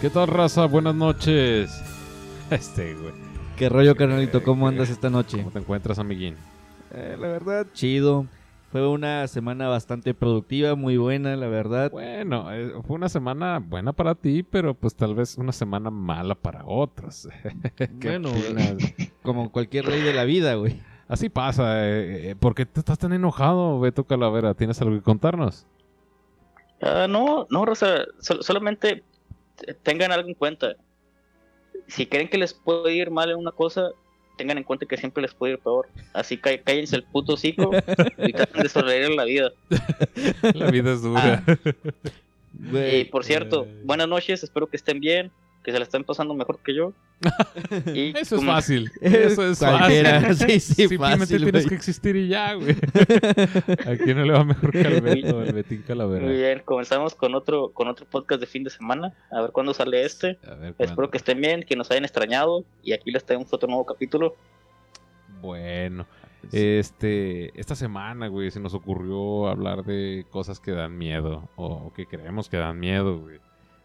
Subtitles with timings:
[0.00, 0.66] ¿Qué tal, raza?
[0.66, 1.82] Buenas noches.
[2.50, 3.12] Este, güey.
[3.56, 4.42] ¿Qué rollo, carnalito?
[4.42, 5.36] ¿Cómo andas esta noche?
[5.38, 6.34] ¿Cómo te encuentras, amiguín?
[6.92, 8.26] Eh, la verdad, chido.
[8.72, 11.92] Fue una semana bastante productiva, muy buena, la verdad.
[11.92, 16.34] Bueno, eh, fue una semana buena para ti, pero pues tal vez una semana mala
[16.34, 17.28] para otros.
[17.76, 18.30] ¿Qué Bueno?
[19.22, 20.80] Como cualquier rey de la vida, güey.
[21.06, 21.86] Así pasa.
[21.88, 24.54] eh, eh, ¿Por qué te estás tan enojado, Beto Calavera?
[24.54, 25.66] ¿Tienes algo que contarnos?
[26.82, 29.04] Ah, no, no, Rosa, sol- solamente
[29.82, 30.76] tengan algo en cuenta.
[31.86, 33.90] Si creen que les puede ir mal en una cosa,
[34.36, 35.88] tengan en cuenta que siempre les puede ir peor.
[36.12, 37.70] Así que cállense el puto hocico
[38.18, 39.52] y traten de en la vida.
[40.54, 41.44] La vida es dura.
[42.52, 43.82] Y Güey, por cierto, eh.
[43.84, 45.30] buenas noches, espero que estén bien,
[45.62, 46.92] que se la estén pasando mejor que yo.
[47.94, 48.90] Y Eso es fácil.
[49.02, 50.20] Eso es cualquiera.
[50.22, 50.48] fácil.
[50.48, 51.68] Sí, sí, Simplemente fácil, tienes güey.
[51.68, 52.70] que existir y ya, güey.
[52.72, 56.24] ¿A quién no le va mejor que al Beto, al Betín Calavera?
[56.26, 59.12] Muy bien, comenzamos con otro, con otro podcast de fin de semana.
[59.30, 60.38] A ver cuándo sale este.
[60.50, 62.64] A ver, Espero que estén bien, que nos hayan extrañado.
[62.82, 64.34] Y aquí les tenemos otro nuevo capítulo.
[65.42, 66.06] Bueno,
[66.52, 72.06] este, esta semana, güey, se nos ocurrió hablar de cosas que dan miedo o que
[72.06, 73.38] creemos que dan miedo, güey.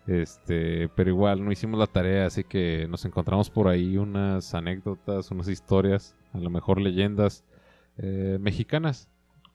[0.07, 5.31] Este, pero igual no hicimos la tarea, así que nos encontramos por ahí unas anécdotas,
[5.31, 7.43] unas historias, a lo mejor leyendas
[7.97, 9.09] eh, mexicanas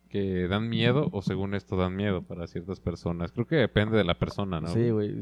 [0.09, 3.31] que dan miedo o según esto dan miedo para ciertas personas.
[3.31, 4.67] Creo que depende de la persona, ¿no?
[4.69, 5.15] Sí, güey.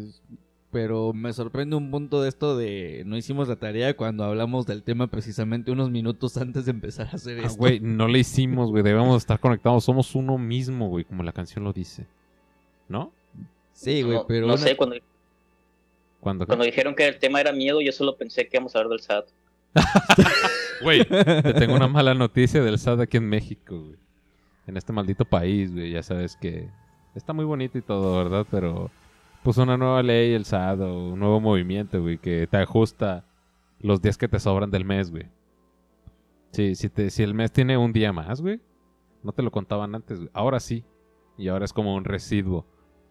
[0.71, 4.83] Pero me sorprende un punto de esto de no hicimos la tarea cuando hablamos del
[4.83, 7.59] tema precisamente unos minutos antes de empezar a hacer Ah, esto.
[7.59, 8.83] güey, no le hicimos, güey.
[8.83, 9.85] Debemos estar conectados.
[9.85, 12.07] Somos uno mismo, güey, como la canción lo dice.
[12.89, 13.13] ¿No?
[13.73, 14.97] Sí, güey, no pero no una- sé, cuando,
[16.21, 16.47] Cuando...
[16.47, 19.01] cuando dijeron que el tema era miedo, yo solo pensé que íbamos a hablar del
[19.01, 19.29] SAT.
[20.83, 23.99] Güey, te tengo una mala noticia del SAT aquí en México, güey.
[24.67, 25.91] En este maldito país, güey.
[25.93, 26.69] Ya sabes que
[27.15, 28.47] está muy bonito y todo, ¿verdad?
[28.51, 28.91] Pero
[29.43, 33.25] puso una nueva ley el SAT o un nuevo movimiento, güey, que te ajusta
[33.81, 35.27] los días que te sobran del mes, güey.
[36.53, 38.61] Sí, si, te, si el mes tiene un día más, güey,
[39.23, 40.31] no te lo contaban antes, güey.
[40.33, 40.85] Ahora sí.
[41.37, 42.67] Y ahora es como un residuo.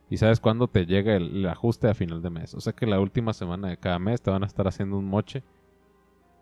[0.09, 2.53] ¿Y sabes cuándo te llega el, el ajuste a final de mes?
[2.53, 5.05] O sea que la última semana de cada mes te van a estar haciendo un
[5.05, 5.43] moche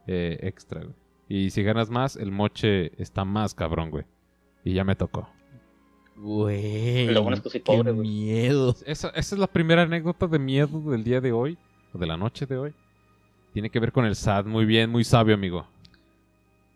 [0.08, 0.94] eh, extra, güey.
[1.28, 4.06] Y si ganas más, el moche está más cabrón, güey.
[4.64, 5.28] Y ya me tocó.
[6.16, 7.08] Güey.
[7.08, 8.08] Lo bueno es que soy qué pobre, güey.
[8.08, 8.76] miedo.
[8.86, 11.58] Esa, esa es la primera anécdota de miedo del día de hoy,
[11.94, 12.74] o de la noche de hoy.
[13.54, 14.46] Tiene que ver con el SAT.
[14.46, 15.66] Muy bien, muy sabio, amigo.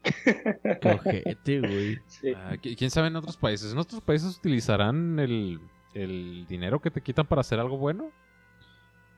[0.01, 1.99] Qué ojete, güey.
[2.07, 2.31] Sí.
[2.35, 3.71] Ah, qui- ¿Quién sabe en otros países?
[3.73, 5.59] ¿En otros países utilizarán el,
[5.93, 8.11] el dinero que te quitan para hacer algo bueno?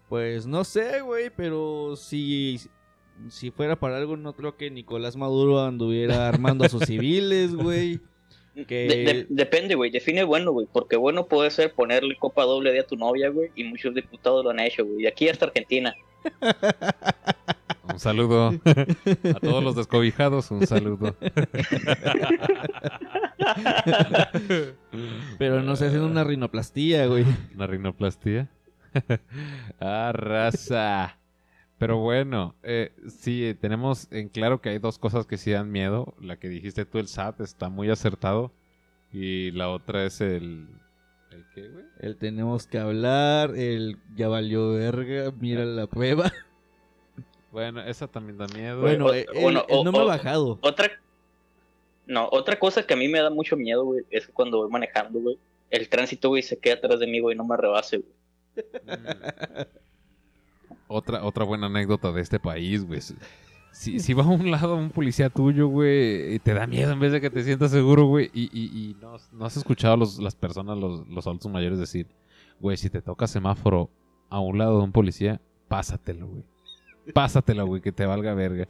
[0.09, 2.59] Pues no sé, güey, pero si,
[3.29, 7.99] si fuera para algo, no creo que Nicolás Maduro anduviera armando a sus civiles, güey.
[8.67, 9.91] Que- De- de- depende, güey.
[9.91, 10.67] Define bueno, güey.
[10.71, 13.49] Porque bueno puede ser ponerle copa doble de a tu novia, güey.
[13.55, 15.03] Y muchos diputados lo han hecho, güey.
[15.03, 15.95] Y aquí hasta Argentina.
[17.93, 21.15] Un saludo a todos los descobijados, un saludo.
[25.37, 27.25] Pero no se hacen una rinoplastía, güey.
[27.55, 28.49] Una rinoplastia.
[29.79, 31.17] ah, raza.
[31.77, 36.13] Pero bueno, eh, sí, tenemos en claro que hay dos cosas que sí dan miedo.
[36.21, 38.51] La que dijiste tú, el SAT, está muy acertado.
[39.11, 40.67] Y la otra es el...
[41.31, 41.85] ¿El qué, güey?
[41.99, 46.31] El tenemos que hablar, el ya valió verga, mira la prueba.
[47.51, 48.81] Bueno, esa también da miedo.
[48.81, 50.57] Bueno, o- eh, él, bueno, él o- no me ha bajado.
[50.61, 50.89] Otra.
[52.07, 54.03] No, otra cosa que a mí me da mucho miedo, güey.
[54.09, 55.37] Es que cuando voy manejando, güey.
[55.69, 57.35] El tránsito, güey, se queda atrás de mí, güey.
[57.37, 58.65] No me rebase, güey.
[58.85, 59.61] Mm.
[60.87, 62.99] Otra, otra buena anécdota de este país, güey.
[63.71, 66.99] Si, si va a un lado un policía tuyo, güey, y te da miedo en
[66.99, 69.97] vez de que te sientas seguro, güey, y, y, y no, no has escuchado a
[69.97, 72.07] los, las personas, los, los adultos mayores decir,
[72.59, 73.89] güey, si te toca semáforo
[74.29, 75.39] a un lado de un policía,
[75.69, 76.43] pásatelo, güey.
[77.13, 78.67] Pásatelo, güey, que te valga verga.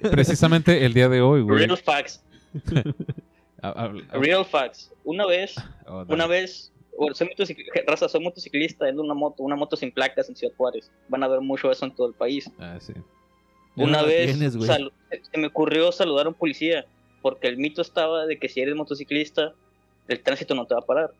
[0.00, 1.66] Precisamente el día de hoy, güey.
[1.66, 2.22] Real facts.
[4.12, 4.90] Real facts.
[5.04, 5.54] Una vez,
[5.86, 6.72] oh, una vez.
[6.98, 10.54] bueno, soy motociclista, raza, soy motociclista en una moto, una moto sin placas en Ciudad
[10.56, 10.90] Juárez.
[11.08, 12.50] Van a ver mucho eso en todo el país.
[12.58, 12.92] Ah, sí.
[13.76, 16.84] Una vez tienes, se me ocurrió saludar a un policía,
[17.22, 19.54] porque el mito estaba de que si eres motociclista,
[20.08, 21.12] el tránsito no te va a parar.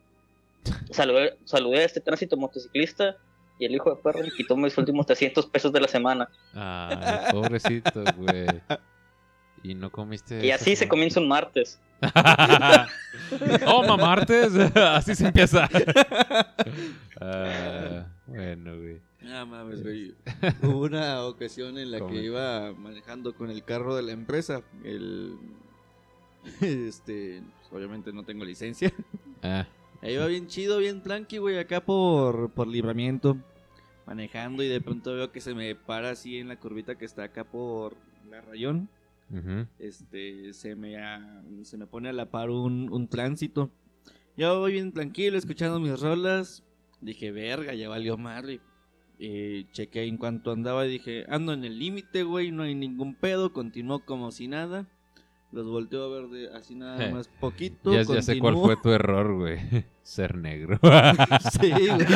[0.90, 3.16] Saludé, saludé a este tránsito motociclista
[3.62, 6.28] y el hijo de perro quitó mis últimos 300 pesos de la semana.
[6.52, 6.96] Ay,
[7.30, 8.46] pobrecito, güey.
[9.62, 10.44] Y no comiste.
[10.44, 11.78] Y así se comienza un martes.
[13.66, 14.52] oh, martes.
[14.74, 15.68] así se empieza.
[17.20, 19.00] Ah, bueno, güey.
[19.20, 20.16] No mames, güey.
[20.62, 22.10] Hubo una ocasión en la ¿Cómo?
[22.10, 24.62] que iba manejando con el carro de la empresa.
[24.82, 25.36] El.
[26.60, 27.40] Este.
[27.70, 28.92] obviamente no tengo licencia.
[29.40, 29.68] Ah,
[30.02, 33.36] Ahí va bien chido, bien tranqui, güey, acá por, por libramiento.
[34.06, 37.24] Manejando y de pronto veo que se me para así en la curvita que está
[37.24, 37.96] acá por
[38.30, 38.88] la rayón.
[39.78, 43.70] Este, se me, a- se me pone a la par un, un tránsito.
[44.36, 46.62] Yo voy bien tranquilo, escuchando mis rolas.
[47.00, 48.60] Dije, verga, ya valió madre.
[49.18, 53.14] Eh, chequé en cuanto andaba y dije, ando en el límite, güey, no hay ningún
[53.14, 53.52] pedo.
[53.52, 54.88] Continuó como si nada.
[55.52, 57.12] Los volteo a ver de, así nada Je.
[57.12, 57.92] más poquito.
[57.92, 59.58] Ya, ya sé cuál fue tu error, güey.
[60.02, 60.78] Ser negro.
[61.60, 61.84] Sí, güey.
[61.84, 62.06] hijo de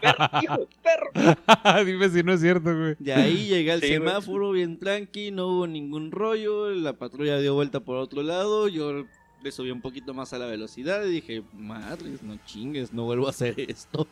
[0.00, 1.84] perro, hijo de perro.
[1.84, 2.96] Dime si no es cierto, güey.
[2.98, 3.98] De ahí llegué al Sí, güey.
[3.98, 9.04] semáforo bien tranqui, no hubo ningún rollo, la patrulla dio vuelta por otro lado, yo
[9.42, 13.26] le subí un poquito más a la velocidad y dije, madres, no chingues, no vuelvo
[13.26, 14.06] a hacer esto.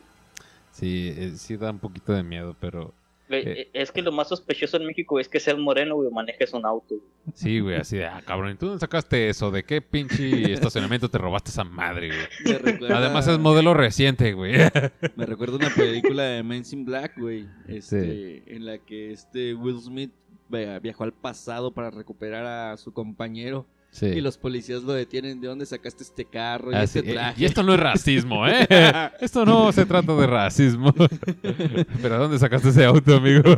[0.71, 2.93] Sí, eh, sí da un poquito de miedo, pero
[3.39, 3.69] Eh.
[3.73, 6.95] Es que lo más sospechoso en México es que seas moreno, güey, manejes un auto.
[6.95, 7.01] güey.
[7.33, 9.51] sí, güey, así de, ah, cabrón, ¿y tú dónde sacaste eso?
[9.51, 12.57] ¿De qué pinche estacionamiento te robaste esa madre, güey?
[12.57, 14.53] Recuerda, Además es modelo reciente, güey.
[15.15, 19.79] me recuerda una película de Men in Black, güey, este, en la que este Will
[19.81, 20.11] Smith
[20.49, 24.07] via- viajó al pasado para recuperar a su compañero Sí.
[24.07, 27.13] y los policías lo detienen, ¿de dónde sacaste este carro y Ah, este sí, eh,
[27.13, 27.41] traje?
[27.41, 28.67] Y esto no es racismo, ¿eh?
[29.21, 30.91] Esto no se trata de racismo.
[32.01, 33.43] Pero ¿dónde sacaste ese auto, amigo?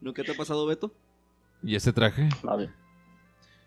[0.00, 0.92] ¿Nunca te ha pasado, Beto?
[1.62, 2.28] ¿Y ese traje?
[2.46, 2.70] A ver.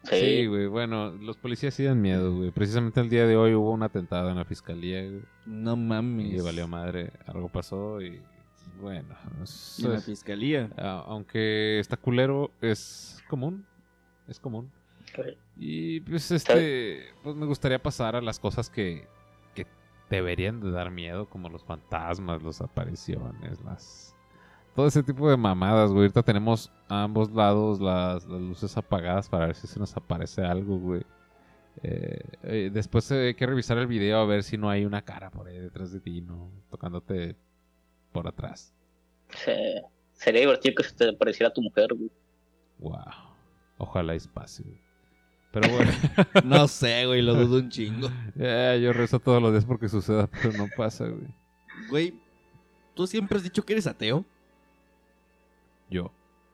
[0.03, 2.49] Sí, Sí, güey, bueno, los policías sí dan miedo, güey.
[2.49, 5.21] Precisamente el día de hoy hubo un atentado en la fiscalía, güey.
[5.45, 6.33] No mames.
[6.33, 8.19] Y valió madre, algo pasó y
[8.81, 9.09] bueno,
[9.43, 10.69] es- Y en la fiscalía.
[11.05, 13.63] aunque está culero, es común,
[14.31, 14.71] es común.
[15.57, 19.07] Y pues este, pues me gustaría pasar a las cosas que,
[19.53, 19.67] que
[20.09, 24.15] deberían de dar miedo, como los fantasmas, las apariciones, las...
[24.73, 26.03] Todo ese tipo de mamadas, güey.
[26.03, 30.43] Ahorita tenemos a ambos lados las, las luces apagadas para ver si se nos aparece
[30.43, 31.01] algo, güey.
[31.83, 35.29] Eh, eh, después hay que revisar el video a ver si no hay una cara
[35.29, 36.49] por ahí detrás de ti, ¿no?
[36.69, 37.35] Tocándote
[38.13, 38.73] por atrás.
[39.29, 39.81] Se-
[40.13, 42.11] Sería divertido que se te pareciera tu mujer, güey.
[42.79, 43.30] Wow.
[43.81, 44.63] Ojalá espacio.
[44.65, 44.79] güey.
[45.51, 45.91] Pero bueno,
[46.45, 48.09] No sé, güey, lo dudo un chingo.
[48.37, 51.27] eh, yo rezo todos los días porque suceda, pero no pasa, güey.
[51.89, 52.13] Güey,
[52.93, 54.23] ¿tú siempre has dicho que eres ateo?
[55.89, 56.11] Yo.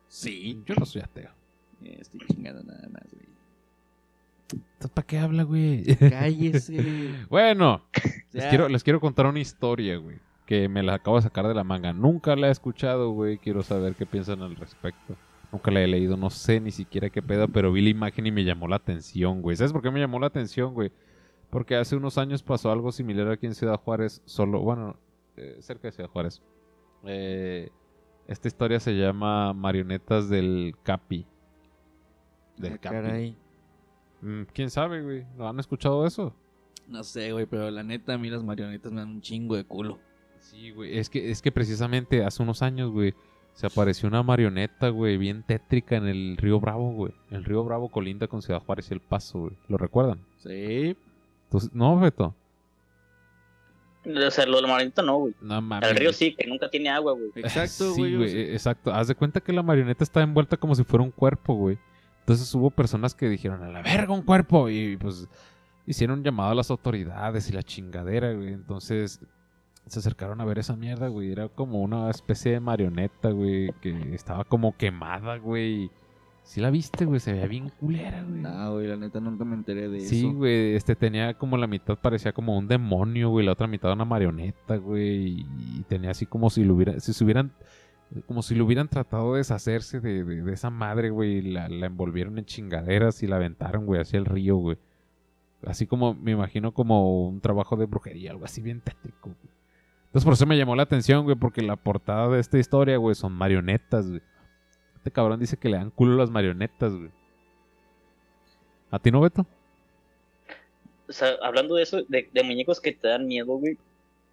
[0.08, 0.64] Sí.
[0.66, 1.30] Yo no soy ateo.
[1.84, 3.28] Eh, Estoy chingando nada más, güey.
[4.54, 5.84] ¿Entonces para qué habla, güey?
[5.98, 7.14] Cállese.
[7.30, 7.84] bueno,
[8.32, 10.18] les quiero, les quiero contar una historia, güey.
[10.46, 11.92] Que me la acabo de sacar de la manga.
[11.92, 13.38] Nunca la he escuchado, güey.
[13.38, 15.18] Quiero saber qué piensan al respecto.
[15.52, 18.32] Nunca la he leído, no sé ni siquiera qué pedo, pero vi la imagen y
[18.32, 19.56] me llamó la atención, güey.
[19.56, 20.92] ¿Sabes por qué me llamó la atención, güey?
[21.50, 24.98] Porque hace unos años pasó algo similar aquí en Ciudad Juárez, solo, bueno,
[25.38, 26.42] eh, cerca de Ciudad Juárez.
[27.06, 27.70] Eh,
[28.28, 31.26] esta historia se llama Marionetas del Capi.
[32.58, 32.96] Del Ah, Capi.
[32.96, 33.38] caray.
[34.22, 35.26] Mm, ¿Quién sabe, güey?
[35.38, 36.36] ¿No han escuchado eso?
[36.90, 39.64] No sé, güey, pero la neta, a mí las marionetas me dan un chingo de
[39.64, 40.00] culo.
[40.40, 40.98] Sí, güey.
[40.98, 43.14] Es que, es que precisamente hace unos años, güey,
[43.58, 47.12] se apareció una marioneta, güey, bien tétrica en el río Bravo, güey.
[47.32, 49.54] El río Bravo colinda con Ciudad Juárez y El Paso, güey.
[49.68, 50.20] ¿Lo recuerdan?
[50.44, 50.96] Sí.
[51.46, 52.36] Entonces, no, Beto.
[54.06, 55.34] O sea, lo de la marioneta no, güey.
[55.42, 55.58] No.
[55.82, 57.32] El río sí, que nunca tiene agua, güey.
[57.34, 58.16] Exacto, Sí, güey.
[58.18, 58.94] güey, exacto.
[58.94, 61.80] Haz de cuenta que la marioneta está envuelta como si fuera un cuerpo, güey.
[62.20, 64.70] Entonces hubo personas que dijeron, a la verga, un cuerpo.
[64.70, 65.28] Y pues
[65.88, 68.50] hicieron un llamado a las autoridades y la chingadera, güey.
[68.54, 69.20] Entonces
[69.88, 71.32] se acercaron a ver esa mierda, güey.
[71.32, 75.90] Era como una especie de marioneta, güey, que estaba como quemada, güey.
[76.44, 78.42] Sí la viste, güey, se veía bien culera, güey.
[78.42, 80.34] No, güey, la neta nunca me enteré de Sí, eso.
[80.34, 84.06] güey, este tenía como la mitad parecía como un demonio, güey, la otra mitad una
[84.06, 87.52] marioneta, güey, y tenía así como si lo hubiera, si se hubieran,
[88.28, 91.68] como si lo hubieran tratado de deshacerse de, de- de esa madre, güey, y la,
[91.68, 94.78] la envolvieron en chingaderas y la aventaron, güey, hacia el río, güey.
[95.66, 99.57] Así como, me imagino como un trabajo de brujería, algo así bien tétrico, güey.
[100.08, 103.16] Entonces por eso me llamó la atención, güey, porque la portada de esta historia, güey,
[103.16, 104.22] son marionetas, güey.
[104.96, 107.12] Este cabrón dice que le dan culo a las marionetas, güey.
[108.92, 109.46] ¿A ti no, Beto?
[111.10, 113.78] O sea, hablando de eso, de, de muñecos que te dan miedo, güey.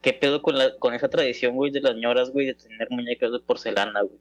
[0.00, 3.32] ¿Qué pedo con, la, con esa tradición, güey, de las ñoras, güey, de tener muñecas
[3.32, 4.18] de porcelana, güey?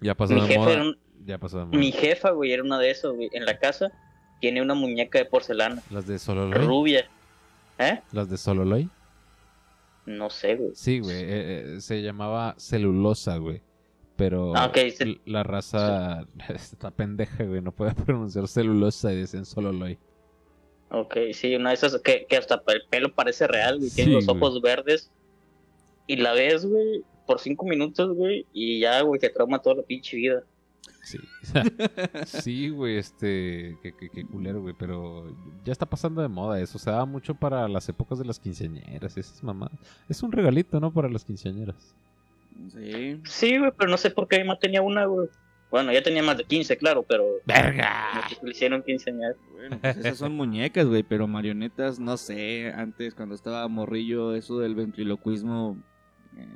[0.00, 0.72] Ya pasó Mi de jefa, moda.
[0.72, 1.78] era un- Ya pasó de moda.
[1.78, 3.28] mi jefa, güey, era una de esas, güey.
[3.32, 3.92] En la casa
[4.40, 6.58] tiene una muñeca de porcelana, Las de Sololoy.
[6.66, 7.06] rubia.
[7.78, 8.00] ¿Eh?
[8.12, 8.88] Las de Sololoy.
[10.06, 10.70] No sé, güey.
[10.74, 11.16] Sí, güey.
[11.16, 13.62] eh, eh, se llamaba celulosa, güey.
[14.16, 14.70] Pero Ah,
[15.26, 17.60] la raza está pendeja, güey.
[17.62, 19.98] No puede pronunciar celulosa y dicen Sololoy.
[20.90, 23.90] Ok, sí, una de esas que, que hasta el pelo parece real, güey.
[23.90, 24.36] Tiene Sí, los güey.
[24.38, 25.10] ojos verdes.
[26.06, 28.44] Y la ves, güey, por cinco minutos, güey.
[28.52, 30.42] Y ya, güey, te trauma toda la pinche vida.
[31.02, 31.18] Sí.
[32.26, 33.76] sí, güey, este.
[33.82, 34.74] Qué, qué- qué culero, güey.
[34.78, 35.26] Pero
[35.64, 36.78] ya está pasando de moda eso.
[36.78, 39.16] Se da mucho para las épocas de las quinceañeras.
[39.16, 39.78] Esas mamadas.
[40.08, 40.92] Es un regalito, ¿no?
[40.92, 41.94] Para las quinceañeras.
[42.72, 43.20] Sí.
[43.24, 45.28] Sí, güey, pero no sé por qué mi mamá tenía una, güey.
[45.70, 48.22] Bueno, ya tenía más de 15, claro, pero ¡Verga!
[48.42, 49.36] no le hicieron 15 años.
[49.52, 52.72] Bueno, pues esas son muñecas, güey, pero marionetas, no sé.
[52.74, 55.78] Antes, cuando estaba morrillo, eso del ventriloquismo.
[56.36, 56.46] eh,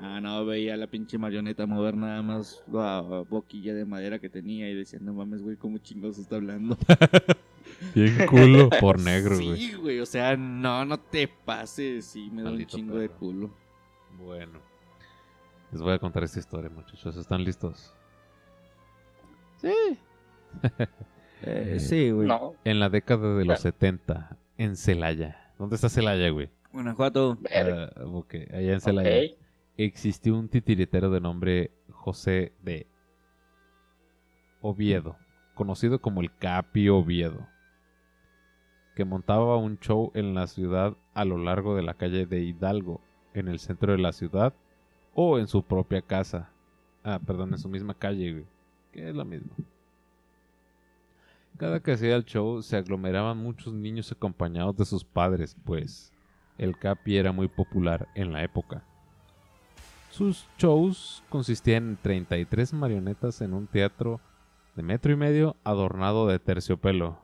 [0.00, 4.68] ah, no, veía la pinche marioneta mover nada más la boquilla de madera que tenía
[4.70, 6.76] y decía, no mames, güey, cómo chingos está hablando.
[7.94, 9.56] Bien culo por negro, güey.
[9.56, 12.04] Sí, güey, o sea, no, no te pases.
[12.04, 13.50] Sí, me da un chingo de culo.
[14.18, 14.58] Bueno.
[15.72, 17.16] Les voy a contar esta historia, muchachos.
[17.16, 17.94] ¿Están listos?
[21.42, 22.28] Eh, sí, güey.
[22.28, 23.60] No, En la década de los Claro.
[23.62, 25.52] 70, en Celaya.
[25.58, 26.50] ¿Dónde está Celaya, güey?
[26.70, 27.38] Guanajuato.
[27.54, 29.32] Ah, ok, allá en Celaya.
[29.32, 29.39] Ok.
[29.84, 32.86] Existió un titiritero de nombre José de
[34.60, 35.16] Oviedo,
[35.54, 37.46] conocido como el Capi Oviedo,
[38.94, 43.00] que montaba un show en la ciudad a lo largo de la calle de Hidalgo,
[43.32, 44.54] en el centro de la ciudad,
[45.14, 46.50] o en su propia casa.
[47.02, 48.44] Ah, perdón, en su misma calle,
[48.92, 49.50] que es lo mismo.
[51.56, 56.12] Cada que hacía el show se aglomeraban muchos niños acompañados de sus padres, pues
[56.58, 58.84] el Capi era muy popular en la época.
[60.10, 64.20] Sus shows consistían en 33 marionetas en un teatro
[64.76, 67.18] de metro y medio adornado de terciopelo.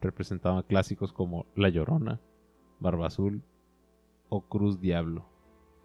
[0.00, 2.20] Representaban clásicos como La Llorona,
[2.80, 3.42] Barba Azul
[4.28, 5.26] o Cruz Diablo.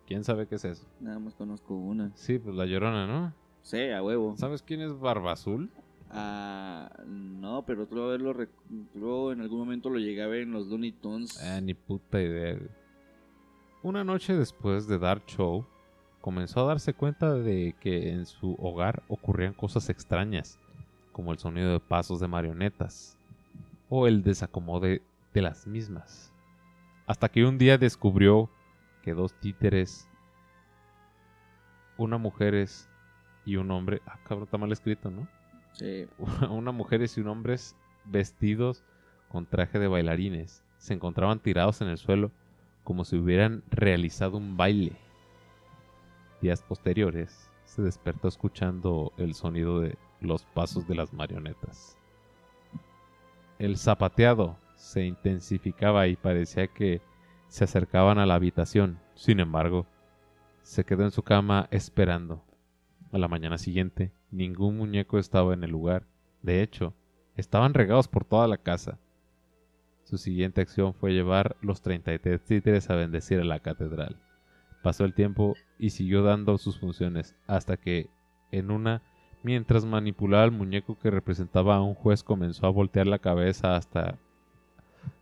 [0.06, 0.88] ¿Quién sabe qué es eso?
[1.00, 2.12] Nada más conozco una.
[2.16, 3.34] Sí, pues La Llorona, ¿no?
[3.62, 4.36] Sí, a huevo.
[4.38, 5.70] ¿Sabes quién es Barba Azul?
[6.10, 8.50] Ah, no, pero otra vez lo rec-
[8.96, 11.38] luego en algún momento lo llegué a ver en los Looney Tunes.
[11.44, 12.58] Ah, ni puta idea.
[13.84, 15.66] Una noche después de dar show,
[16.28, 20.60] comenzó a darse cuenta de que en su hogar ocurrían cosas extrañas,
[21.14, 23.18] como el sonido de pasos de marionetas
[23.88, 25.02] o el desacomode
[25.34, 26.34] de las mismas.
[27.06, 28.50] Hasta que un día descubrió
[29.04, 30.10] que dos títeres,
[31.96, 32.90] una mujeres
[33.46, 35.30] y un hombre, ah cabrón, está mal escrito, ¿no?
[35.72, 36.08] Sí.
[36.50, 38.84] una mujeres y un hombres vestidos
[39.30, 42.32] con traje de bailarines se encontraban tirados en el suelo
[42.84, 45.07] como si hubieran realizado un baile.
[46.42, 51.98] Días posteriores se despertó escuchando el sonido de los pasos de las marionetas.
[53.60, 57.02] El zapateado se intensificaba y parecía que
[57.48, 59.00] se acercaban a la habitación.
[59.16, 59.88] Sin embargo,
[60.62, 62.44] se quedó en su cama esperando.
[63.12, 66.06] A la mañana siguiente, ningún muñeco estaba en el lugar.
[66.44, 66.94] De hecho,
[67.36, 69.00] estaban regados por toda la casa.
[70.04, 74.22] Su siguiente acción fue llevar los 33 títeres a bendecir a la catedral.
[74.82, 78.10] Pasó el tiempo y siguió dando sus funciones hasta que,
[78.52, 79.02] en una,
[79.44, 84.18] mientras manipulaba el muñeco que representaba a un juez, comenzó a voltear la cabeza hasta,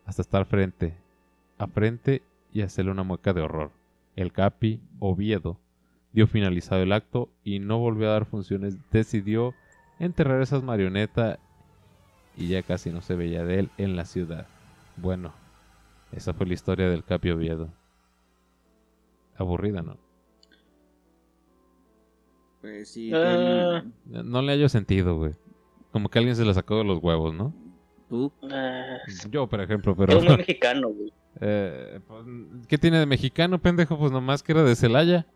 [0.04, 1.06] hasta estar frente
[1.58, 2.22] a frente
[2.52, 3.70] y hacerle una mueca de horror.
[4.14, 5.58] El Capi, Oviedo,
[6.12, 8.76] dio finalizado el acto y no volvió a dar funciones.
[8.90, 9.54] Decidió
[9.98, 11.38] enterrar esas marionetas
[12.36, 14.46] y ya casi no se veía de él en la ciudad.
[14.96, 15.32] Bueno,
[16.12, 17.68] esa fue la historia del Capi Oviedo.
[19.38, 19.98] Aburrida, ¿no?
[22.60, 23.10] Pues sí.
[23.14, 23.84] Ah.
[24.06, 25.34] No le hallo sentido, güey.
[25.92, 27.54] Como que alguien se la sacó de los huevos, ¿no?
[28.08, 28.32] Tú.
[28.50, 28.98] Ah,
[29.30, 30.20] Yo, por ejemplo, pero...
[30.20, 31.12] muy mexicano, güey.
[31.40, 32.24] eh, pues,
[32.68, 33.98] ¿Qué tiene de mexicano, pendejo?
[33.98, 35.26] Pues nomás que era de Celaya.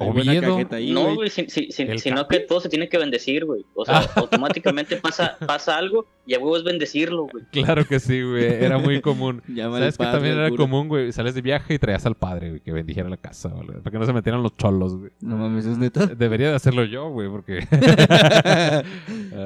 [0.00, 0.58] Oviedo.
[0.70, 1.14] ahí, no, güey.
[1.16, 2.36] güey, si- si- si- ¿El sino Capi?
[2.36, 3.64] que todo se tiene que bendecir, güey.
[3.74, 7.44] O sea, automáticamente pasa, pasa algo y a huevo es bendecirlo, güey.
[7.52, 8.44] Claro que sí, güey.
[8.44, 9.42] Era muy común.
[9.48, 10.62] Llámale ¿Sabes que padre también al era cura.
[10.62, 11.12] común, güey?
[11.12, 13.66] Sales de viaje y traías al padre, güey, que bendijera la casa, güey.
[13.78, 15.10] Para que no se metieran los cholos, güey.
[15.20, 16.06] No mames, es neta.
[16.06, 17.60] Debería de hacerlo yo, güey, porque...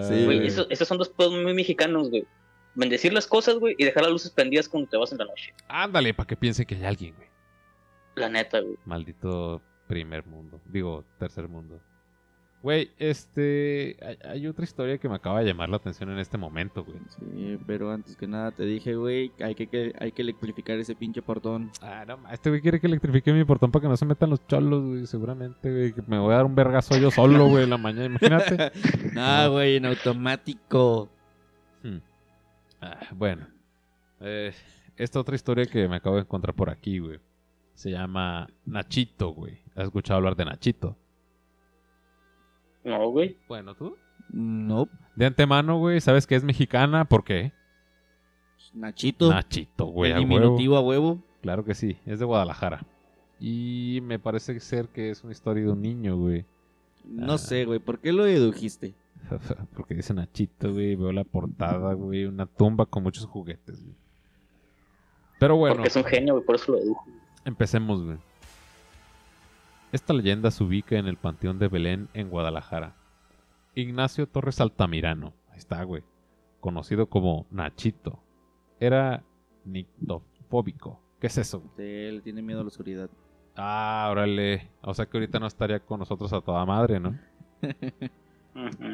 [0.09, 0.47] Sí, Güey, güey.
[0.47, 2.25] eso- esos son dos pedos muy mexicanos, güey.
[2.75, 5.53] Bendecir las cosas, güey, y dejar las luces prendidas cuando te vas en la noche.
[5.69, 7.29] Ándale, para que piensen que hay alguien, güey.
[8.15, 8.77] La neta, güey.
[8.85, 9.61] Maldito
[9.93, 10.59] primer mundo.
[10.71, 11.79] Digo, tercer mundo.
[12.63, 13.97] Güey, este...
[14.01, 16.97] Hay, hay otra historia que me acaba de llamar la atención en este momento, güey.
[17.09, 20.95] Sí, pero antes que nada te dije, güey, hay que, que- hay que electrificar ese
[20.95, 21.71] pinche portón.
[21.83, 24.47] Ah, no, este güey quiere que electrifique mi portón para que no se metan los
[24.47, 25.07] cholos, güey.
[25.07, 25.93] Seguramente, güey.
[25.93, 28.07] Que me voy a dar un vergazo yo solo, güey, en la mañana.
[28.07, 28.71] Imagínate.
[29.13, 31.11] no, güey, en automático.
[31.83, 31.99] Hmm.
[32.81, 33.49] Ah, bueno.
[34.21, 34.53] Eh,
[34.97, 37.19] esta otra historia que me acabo de encontrar por aquí, güey.
[37.75, 39.59] Se llama Nachito, güey.
[39.75, 40.97] ¿Has escuchado hablar de Nachito?
[42.85, 43.37] No, güey.
[43.49, 43.97] Bueno, ¿tú?
[44.31, 47.05] No, De antemano, güey, ¿sabes que es mexicana?
[47.05, 47.53] ¿Por qué?
[48.75, 49.31] Nachito.
[49.31, 50.29] Nachito, güey, el a huevo.
[50.35, 51.23] diminutivo a huevo.
[51.43, 52.87] Claro que sí, es de Guadalajara.
[53.39, 56.47] Y me parece ser que es una historia de un niño, güey.
[57.05, 57.39] No Ah.
[57.39, 58.95] sé, güey, ¿por qué lo dedujiste?
[59.77, 60.95] Porque dice Nachito, güey.
[60.97, 62.25] Veo la portada, güey.
[62.25, 63.97] Una tumba con muchos juguetes, güey.
[65.41, 67.05] Pero bueno, Porque es un genio, güey, por eso lo dedujo.
[67.45, 68.19] empecemos, güey.
[69.93, 72.97] Esta leyenda se ubica en el Panteón de Belén, en Guadalajara.
[73.75, 76.03] Ignacio Torres Altamirano, ahí está, güey.
[76.61, 78.19] Conocido como Nachito.
[78.81, 79.23] Era
[79.67, 80.99] nictofóbico.
[81.21, 81.63] ¿Qué es eso?
[81.77, 83.11] Él tiene miedo a la oscuridad.
[83.55, 84.71] Ah, órale.
[84.81, 87.19] O sea que ahorita no estaría con nosotros a toda madre, ¿no?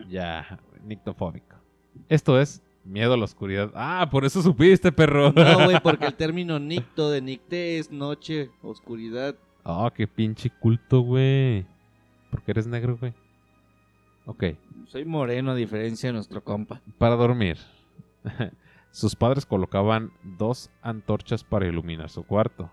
[0.09, 1.57] Ya, nictofóbico.
[2.09, 3.73] Esto es miedo a la oscuridad.
[3.75, 5.33] Ah, por eso supiste, perro.
[5.33, 9.37] No, güey, porque el término nicto de nicte es noche, oscuridad.
[9.71, 11.67] Oh, qué pinche culto, güey.
[12.31, 13.13] Porque eres negro, güey.
[14.25, 14.45] Ok,
[14.87, 16.81] Soy moreno a diferencia de nuestro compa.
[16.97, 17.59] para dormir.
[18.91, 22.71] Sus padres colocaban dos antorchas para iluminar su cuarto.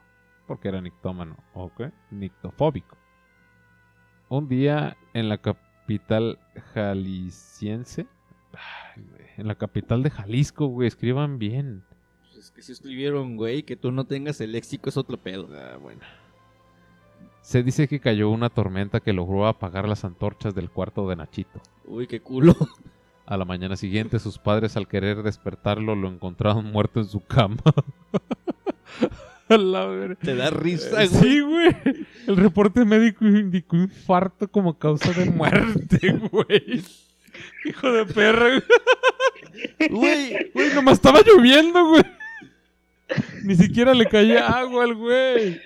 [0.47, 1.35] Porque era nictómano.
[1.53, 2.97] Ok, nictofóbico.
[4.29, 6.39] Un día en la capital
[6.73, 8.07] jalisciense.
[9.37, 10.87] En la capital de Jalisco, güey.
[10.87, 11.83] Escriban bien.
[12.21, 15.49] Pues es que si escribieron, güey, que tú no tengas el léxico es otro pedo.
[15.53, 15.99] Ah, bueno.
[17.45, 21.61] Se dice que cayó una tormenta que logró apagar las antorchas del cuarto de Nachito.
[21.85, 22.55] Uy, qué culo.
[23.27, 27.57] A la mañana siguiente, sus padres, al querer despertarlo, lo encontraron muerto en su cama.
[29.47, 31.21] La Te da risa, Eh, güey.
[31.21, 31.75] Sí, güey.
[32.25, 36.83] El reporte médico indicó infarto como causa de muerte, güey.
[37.63, 38.63] Hijo de perra.
[39.91, 42.03] Güey, Güey, nomás estaba lloviendo, güey.
[43.43, 45.61] Ni siquiera le caía agua al güey.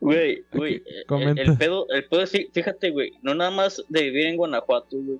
[0.00, 1.04] Güey, güey, eh,
[1.36, 5.18] el, pedo, el pedo sí, fíjate, güey, no nada más de vivir en Guanajuato, güey.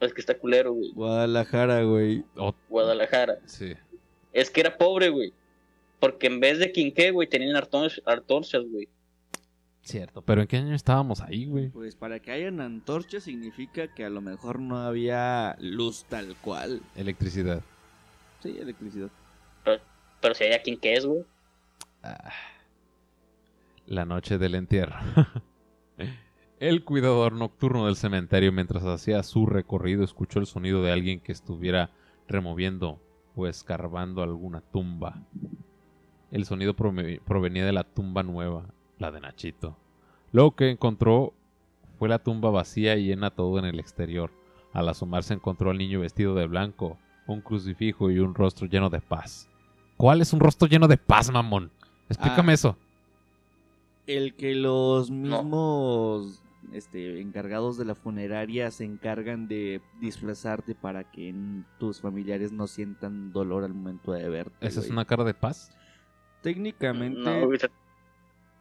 [0.00, 0.92] Es que está culero, güey.
[0.92, 2.24] Guadalajara, güey.
[2.36, 3.38] Oh, Guadalajara.
[3.46, 3.74] sí.
[4.32, 5.32] Es que era pobre, güey.
[6.00, 8.88] Porque en vez de quinqué, güey, tenían antorchas, güey.
[9.82, 10.22] Cierto.
[10.22, 11.68] Pero ¿en qué año estábamos ahí, güey?
[11.68, 16.80] Pues para que hayan antorchas significa que a lo mejor no había luz tal cual.
[16.96, 17.62] Electricidad.
[18.42, 19.10] Sí, electricidad.
[20.20, 21.24] Pero si había quinqués, güey.
[22.02, 22.32] Ah.
[23.86, 24.96] La noche del entierro.
[26.60, 31.32] El cuidador nocturno del cementerio, mientras hacía su recorrido, escuchó el sonido de alguien que
[31.32, 31.90] estuviera
[32.28, 33.00] removiendo
[33.34, 35.20] o escarbando alguna tumba.
[36.30, 38.66] El sonido provenía de la tumba nueva,
[38.98, 39.76] la de Nachito.
[40.32, 41.34] Lo que encontró
[41.98, 44.30] fue la tumba vacía y llena todo en el exterior.
[44.72, 49.00] Al asomarse encontró al niño vestido de blanco, un crucifijo y un rostro lleno de
[49.00, 49.50] paz.
[49.96, 51.70] ¿Cuál es un rostro lleno de paz, mamón?
[52.08, 52.54] Explícame Ah.
[52.54, 52.76] eso.
[54.06, 61.34] El que los mismos este, encargados de la funeraria se encargan de disfrazarte para que
[61.78, 64.54] tus familiares no sientan dolor al momento de verte.
[64.66, 65.70] ¿Esa es una cara de paz?
[66.42, 67.70] Técnicamente, No, güey, se-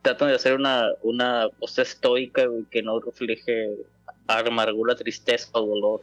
[0.02, 3.70] Tratan de hacer una, una cosa estoica, güey, que no refleje
[4.28, 6.02] amargura, tristeza o dolor.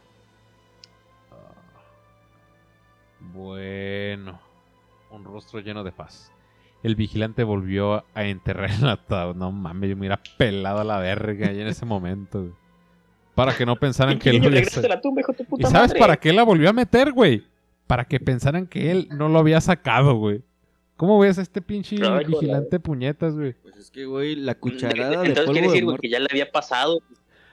[3.19, 4.39] Bueno,
[5.11, 6.31] un rostro lleno de paz.
[6.83, 9.35] El vigilante volvió a enterrar el ataúd.
[9.35, 12.39] No mames, yo me hubiera pelado a la verga ahí en ese momento.
[12.41, 12.53] güey.
[13.35, 15.69] Para que no pensaran que él lo había la tumba, hijo de tu ¿Y puta
[15.69, 15.99] sabes madre.
[15.99, 17.43] para qué la volvió a meter, güey?
[17.87, 20.41] Para que pensaran que él no lo había sacado, güey.
[20.97, 22.27] ¿Cómo ves a este pinche Ay, joder.
[22.27, 23.53] vigilante puñetas, güey?
[23.53, 26.09] pues es que, güey, la De- cucharada de Entonces polvo quiere de decir, güey, que
[26.09, 26.99] ya le había pasado.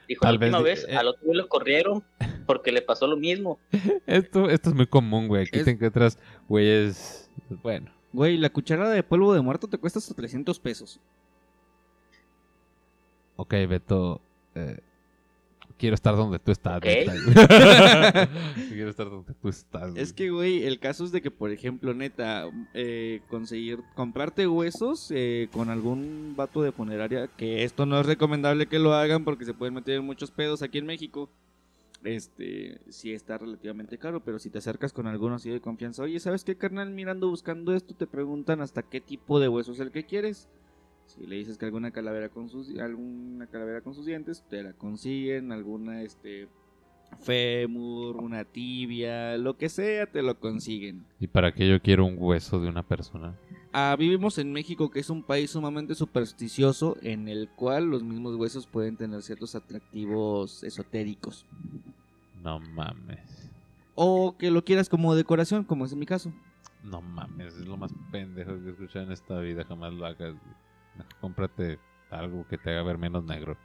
[0.07, 2.03] Dijo, Tal la última vez, vez, eh, al otro güey lo corrieron
[2.45, 3.59] porque le pasó lo mismo.
[4.07, 5.43] Esto, esto es muy común, güey.
[5.43, 7.29] Aquí Es- te encuentras, güeyes.
[7.63, 10.99] Bueno, Güey, la cucharada de polvo de muerto te cuesta hasta 300 pesos.
[13.35, 14.21] ok, Beto.
[14.55, 14.79] eh,
[15.79, 16.81] quiero estar donde tú estás.
[18.69, 19.95] Quiero estar donde tú estás.
[19.95, 25.09] Es que, güey, el caso es de que, por ejemplo, neta, eh, conseguir, comprarte huesos
[25.09, 29.45] eh, con algún vato de funeraria, que esto no es recomendable que lo hagan porque
[29.45, 31.29] se pueden meter en muchos pedos aquí en México.
[32.03, 36.19] Este, sí está relativamente caro, pero si te acercas con alguno así de confianza, oye,
[36.19, 36.91] ¿sabes qué, carnal?
[36.91, 40.49] Mirando, buscando esto, te preguntan hasta qué tipo de hueso es el que quieres.
[41.07, 44.73] Si le dices que alguna calavera con sus, alguna calavera con sus dientes, te la
[44.73, 46.47] consiguen, alguna, este,
[47.17, 51.05] fémur, una tibia, lo que sea, te lo consiguen.
[51.19, 53.35] ¿Y para qué yo quiero un hueso de una persona?
[53.71, 58.35] Ah, vivimos en México, que es un país sumamente supersticioso, en el cual los mismos
[58.35, 61.45] huesos pueden tener ciertos atractivos esotéricos.
[62.41, 63.51] No mames.
[63.95, 66.33] O que lo quieras como decoración, como es en mi caso.
[66.83, 69.63] No mames, es lo más pendejo que he escuchado en esta vida.
[69.65, 70.33] Jamás lo hagas.
[71.21, 71.77] Cómprate
[72.09, 73.55] algo que te haga ver menos negro.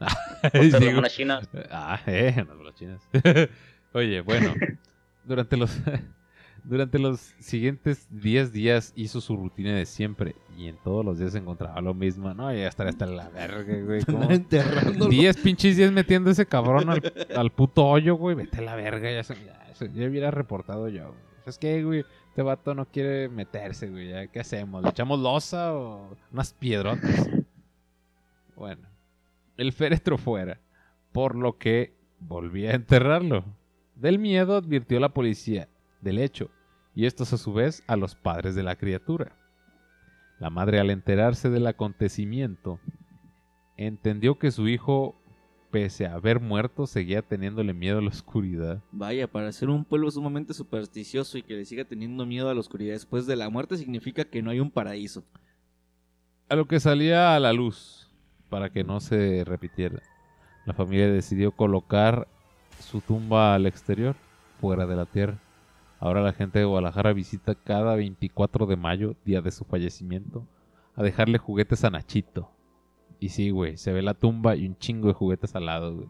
[0.52, 1.40] Digo- una china.
[1.70, 3.00] Ah, eh, bolas chinas.
[3.94, 4.52] Oye, bueno,
[5.24, 5.70] durante los
[6.64, 11.34] Durante los siguientes 10 días hizo su rutina de siempre y en todos los días
[11.34, 12.32] encontraba lo mismo.
[12.34, 14.02] No, ya estaría hasta la verga, güey.
[14.06, 14.30] ¿cómo?
[14.30, 15.10] Enterrándolo.
[15.10, 17.02] 10 pinches días metiendo ese cabrón al,
[17.34, 18.36] al puto hoyo, güey.
[18.36, 21.18] Vete a la verga, ya, se, ya, se- ya hubiera reportado yo, güey.
[21.46, 24.10] Es que, güey, este vato no quiere meterse, güey.
[24.10, 24.28] ¿ya?
[24.28, 24.84] ¿Qué hacemos?
[24.84, 27.28] ¿Le echamos losa o unas piedrotas?
[28.54, 28.86] Bueno,
[29.56, 30.60] el féretro fuera,
[31.10, 33.44] por lo que volví a enterrarlo.
[33.96, 35.68] Del miedo advirtió la policía
[36.02, 36.50] del hecho,
[36.94, 39.36] y estos a su vez a los padres de la criatura.
[40.38, 42.80] La madre al enterarse del acontecimiento,
[43.76, 45.14] entendió que su hijo,
[45.70, 48.82] pese a haber muerto, seguía teniéndole miedo a la oscuridad.
[48.90, 52.60] Vaya, para ser un pueblo sumamente supersticioso y que le siga teniendo miedo a la
[52.60, 55.24] oscuridad después de la muerte significa que no hay un paraíso.
[56.48, 58.10] A lo que salía a la luz,
[58.50, 60.02] para que no se repitiera,
[60.66, 62.28] la familia decidió colocar
[62.78, 64.16] su tumba al exterior,
[64.60, 65.41] fuera de la tierra.
[66.02, 70.48] Ahora la gente de Guadalajara visita cada 24 de mayo, día de su fallecimiento,
[70.96, 72.50] a dejarle juguetes a Nachito.
[73.20, 76.08] Y sí, güey, se ve la tumba y un chingo de juguetes al lado, güey.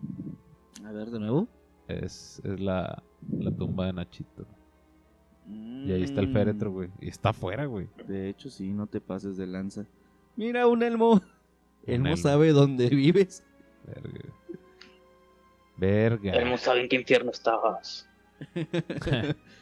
[0.87, 1.47] A ver, de nuevo.
[1.89, 3.03] Es, es la,
[3.39, 4.47] la tumba de Nachito.
[5.47, 6.89] Y ahí está el Mm, féretro, güey.
[6.99, 7.87] Y está afuera, güey.
[8.09, 9.85] De hecho, sí, no te pases de lanza.
[10.37, 11.21] Mira, un elmo.
[11.87, 12.17] Elmo elmo.
[12.17, 13.45] sabe dónde vives.
[13.85, 14.21] Verga.
[15.77, 16.33] Verga.
[16.33, 18.09] Elmo sabe en qué infierno estabas.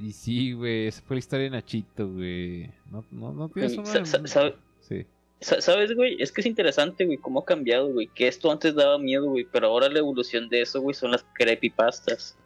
[0.00, 2.70] Y sí, güey, esa fue la historia de Nachito, güey.
[2.90, 3.86] No, no, no tienes una...
[4.26, 5.06] sabe- Sí.
[5.40, 6.16] ¿Sabes, güey?
[6.22, 8.06] Es que es interesante, güey, cómo ha cambiado, güey.
[8.14, 11.24] Que esto antes daba miedo, güey, pero ahora la evolución de eso, güey, son las
[11.34, 12.36] creepypastas.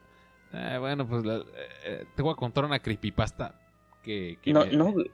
[0.53, 1.45] Ah, bueno, pues la-
[1.85, 3.55] eh, te voy a contar una creepypasta
[4.03, 4.39] que...
[4.41, 5.11] que No, me- no, güey,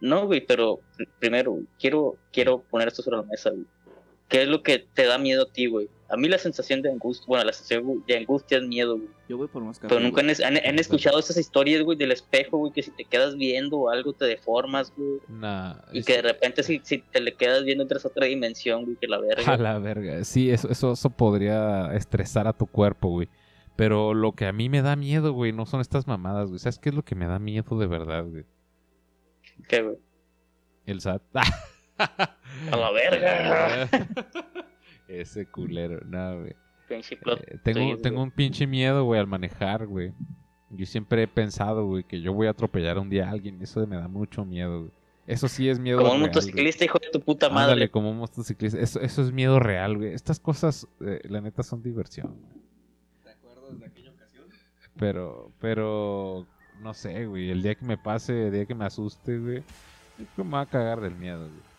[0.00, 3.64] no, güey, pero pr- primero, güey, quiero, quiero poner esto sobre la mesa, güey.
[4.32, 5.88] ¿Qué es lo que te da miedo a ti, güey?
[6.08, 9.08] A mí la sensación de angustia, bueno, la sensación de angustia es miedo, güey.
[9.28, 9.94] Yo voy por más café.
[9.94, 13.04] Pero nunca han, han- han escuchado esas historias, güey, del espejo, güey, que si te
[13.04, 15.20] quedas viendo algo te deformas, güey.
[15.28, 18.26] Nah, Y es- que de repente si, si te le quedas viendo entras a otra
[18.26, 19.52] dimensión, güey, que la verga.
[19.52, 20.24] A la verga.
[20.24, 23.28] Sí, eso, eso, eso podría estresar a tu cuerpo, güey.
[23.76, 26.58] Pero lo que a mí me da miedo, güey, no son estas mamadas, güey.
[26.58, 28.44] ¿Sabes qué es lo que me da miedo de verdad, güey?
[29.68, 29.96] ¿Qué, güey?
[30.84, 31.22] El SAT.
[31.98, 33.88] A la verga.
[35.08, 36.00] Ese culero,
[36.40, 36.54] güey.
[37.22, 40.12] Plot Eh, tengo, tengo un pinche miedo, güey, al manejar, güey.
[40.70, 43.60] Yo siempre he pensado, güey, que yo voy a atropellar un día a alguien.
[43.62, 44.90] Eso me da mucho miedo, güey.
[45.26, 47.72] Eso sí es miedo Como un real, motociclista, hijo de tu puta madre.
[47.72, 48.78] Ándale, como un motociclista.
[48.80, 50.12] Eso, eso es miedo real, güey.
[50.12, 52.28] Estas cosas, eh, la neta, son diversión.
[52.28, 52.62] güey.
[53.22, 54.44] ¿Te acuerdas de aquella ocasión?
[54.98, 56.46] Pero, pero,
[56.80, 57.50] no sé, güey.
[57.50, 59.62] El día que me pase, el día que me asuste, güey.
[60.36, 61.71] me va a cagar del miedo, güey.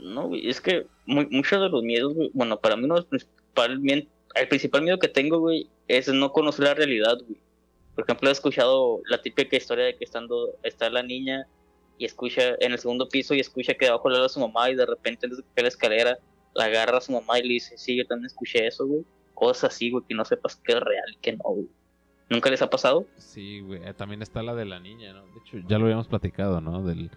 [0.00, 3.00] No, güey, es que mu- muchos de los miedos, güey, bueno, para mí uno de
[3.00, 3.80] los principal
[4.34, 7.40] el principal miedo que tengo, güey, es no conocer la realidad, güey.
[7.94, 11.46] Por ejemplo, he escuchado la típica historia de que estando está la niña
[11.98, 14.68] y escucha en el segundo piso y escucha que abajo le habla a su mamá
[14.70, 16.18] y de repente antes de que cae la escalera
[16.54, 19.04] la agarra a su mamá y le dice, sí, yo también escuché eso, güey.
[19.34, 21.66] Cosas así, güey, que no sepas que es real y que no, güey.
[22.30, 23.06] ¿Nunca les ha pasado?
[23.16, 23.80] Sí, güey.
[23.84, 25.22] eh, También está la de la niña, ¿no?
[25.26, 26.82] De hecho, ya lo habíamos platicado, ¿no?
[26.84, 27.10] Del,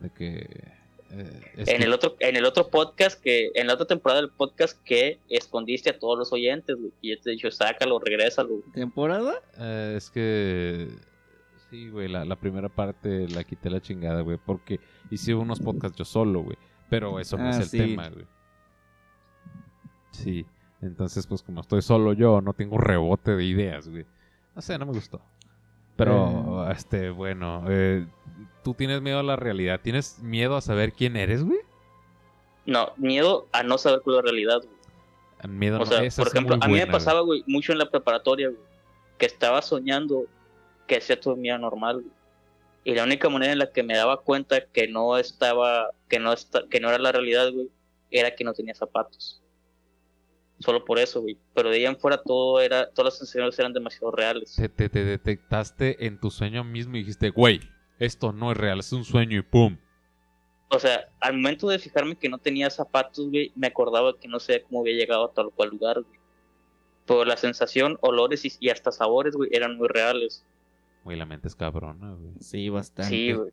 [0.00, 0.81] de que...
[1.12, 4.20] eh, es en que- el otro en el otro podcast que en la otra temporada
[4.22, 7.98] del podcast que escondiste a todos los oyentes güey, y yo te he dicho sácalo
[7.98, 9.34] regrésalo ¿Temporada?
[9.58, 10.88] Eh, es que.
[11.70, 14.78] Sí, güey, la, la primera parte la quité la chingada, güey, porque
[15.10, 16.56] hice unos podcasts yo solo, güey.
[16.90, 17.78] Pero eso no Ah, es el sí.
[17.78, 18.26] tema, güey.
[20.10, 20.44] Sí,
[20.82, 24.04] entonces, pues como estoy solo yo, no tengo rebote de ideas, güey.
[24.54, 25.22] No sé, no me gustó.
[25.96, 28.06] Pero, este, bueno, eh,
[28.64, 29.80] tú tienes miedo a la realidad.
[29.82, 31.58] ¿Tienes miedo a saber quién eres, güey?
[32.64, 35.50] no miedo a no saber cuál es la realidad güey.
[35.52, 37.90] Miedo o no- sea esa por ejemplo a mí me pasaba güey mucho en la
[37.90, 38.60] preparatoria güey,
[39.18, 40.26] que estaba soñando
[40.86, 42.12] que hacía todo mi vida normal güey.
[42.84, 46.32] y la única manera en la que me daba cuenta que no estaba que no
[46.32, 47.68] esta- que no era la realidad güey
[48.12, 49.41] era que no tenía zapatos
[50.62, 53.72] solo por eso güey pero de ahí en fuera todo era todas las sensaciones eran
[53.72, 57.60] demasiado reales te, te, te detectaste en tu sueño mismo y dijiste, güey,
[57.98, 59.76] esto no es real, es un sueño y pum.
[60.68, 64.40] O sea, al momento de fijarme que no tenía zapatos, güey, me acordaba que no
[64.40, 66.20] sé cómo había llegado a tal cual lugar, güey.
[67.06, 70.44] Pero la sensación, olores y, y hasta sabores, güey, eran muy reales.
[71.04, 72.32] Güey, la mente es cabrona, güey.
[72.40, 73.10] Sí, bastante.
[73.10, 73.52] Sí, güey.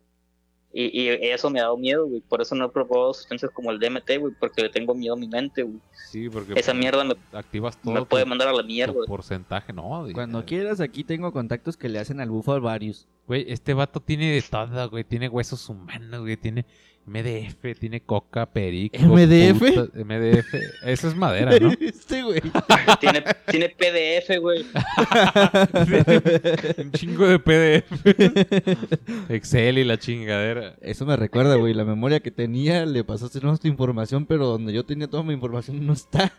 [0.72, 2.22] Y, y eso me ha dado miedo, güey.
[2.22, 5.18] Por eso no he probado sustancias como el DMT, güey, porque le tengo miedo a
[5.18, 5.80] mi mente, güey.
[6.12, 8.94] Sí, porque Esa mierda me, activas todo me puede mandar a la tu mierda.
[9.08, 10.06] porcentaje, ¿no?
[10.14, 13.08] Cuando Eh, quieras, aquí tengo contactos que le hacen al bufo varios.
[13.30, 15.04] Güey, este vato tiene de todo, güey.
[15.04, 16.36] Tiene huesos humanos, güey.
[16.36, 16.66] Tiene
[17.06, 18.98] MDF, tiene coca, perico.
[18.98, 19.60] ¿MDF?
[19.60, 20.54] puta- MDF.
[20.84, 21.72] Eso es madera, ¿no?
[21.80, 22.42] Este, güey.
[23.00, 24.66] Tiene, tiene PDF, güey.
[26.80, 29.30] Un chingo de PDF.
[29.30, 30.74] Excel y la chingadera.
[30.82, 31.76] Eso me recuerda, güey.
[31.76, 35.86] La memoria que tenía le pasaste nuestra información, pero donde yo tenía toda mi información
[35.86, 36.34] no está.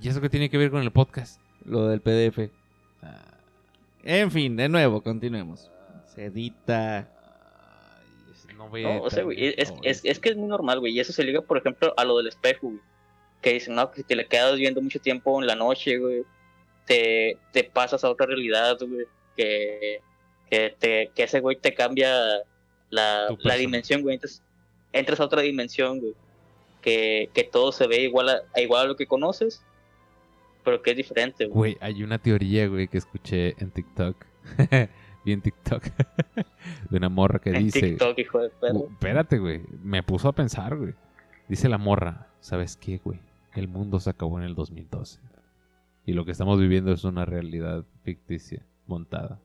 [0.00, 1.40] ¿Y eso qué tiene que ver con el podcast?
[1.64, 2.50] Lo del PDF.
[3.02, 3.31] Ah,
[4.02, 5.70] En fin, de nuevo, continuemos.
[6.06, 7.08] Se edita.
[8.48, 10.36] ay, no voy a No, o sea, editar, güey, es, no, es, es que es
[10.36, 10.92] muy normal, güey.
[10.92, 12.80] Y eso se liga, por ejemplo, a lo del espejo, güey.
[13.40, 16.22] Que dicen, no, que si te le quedas viendo mucho tiempo en la noche, güey,
[16.86, 19.06] te, te pasas a otra realidad, güey.
[19.36, 20.00] Que,
[20.50, 22.14] que, te, que ese güey te cambia
[22.90, 24.16] la, la dimensión, güey.
[24.16, 24.42] Entonces,
[24.92, 26.14] entras a otra dimensión, güey.
[26.82, 29.62] Que, que todo se ve igual a igual a lo que conoces,
[30.64, 31.74] pero que es diferente, güey.
[31.74, 34.16] Güey, hay una teoría, güey, que escuché en TikTok.
[35.24, 35.84] Vi en TikTok.
[36.90, 37.80] de una morra que En dice.
[37.80, 38.78] TikTok, hijo de perro.
[38.80, 39.62] Uh, espérate, güey.
[39.82, 40.94] Me puso a pensar, güey.
[41.48, 43.20] Dice la morra, ¿sabes qué, güey?
[43.54, 45.20] El mundo se acabó en el 2012.
[46.06, 49.40] Y lo que estamos viviendo es una realidad ficticia, montada.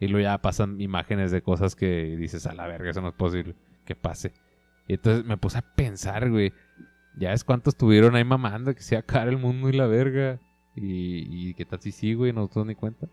[0.00, 3.14] Y luego ya pasan imágenes de cosas que dices, a la verga, eso no es
[3.14, 4.32] posible que pase.
[4.88, 6.52] Y entonces me puse a pensar, güey.
[7.16, 9.86] Ya es cuántos estuvieron ahí mamando que se iba a acabar el mundo y la
[9.86, 10.40] verga.
[10.74, 13.06] Y, y qué tal si sí, güey, no nos ni cuenta.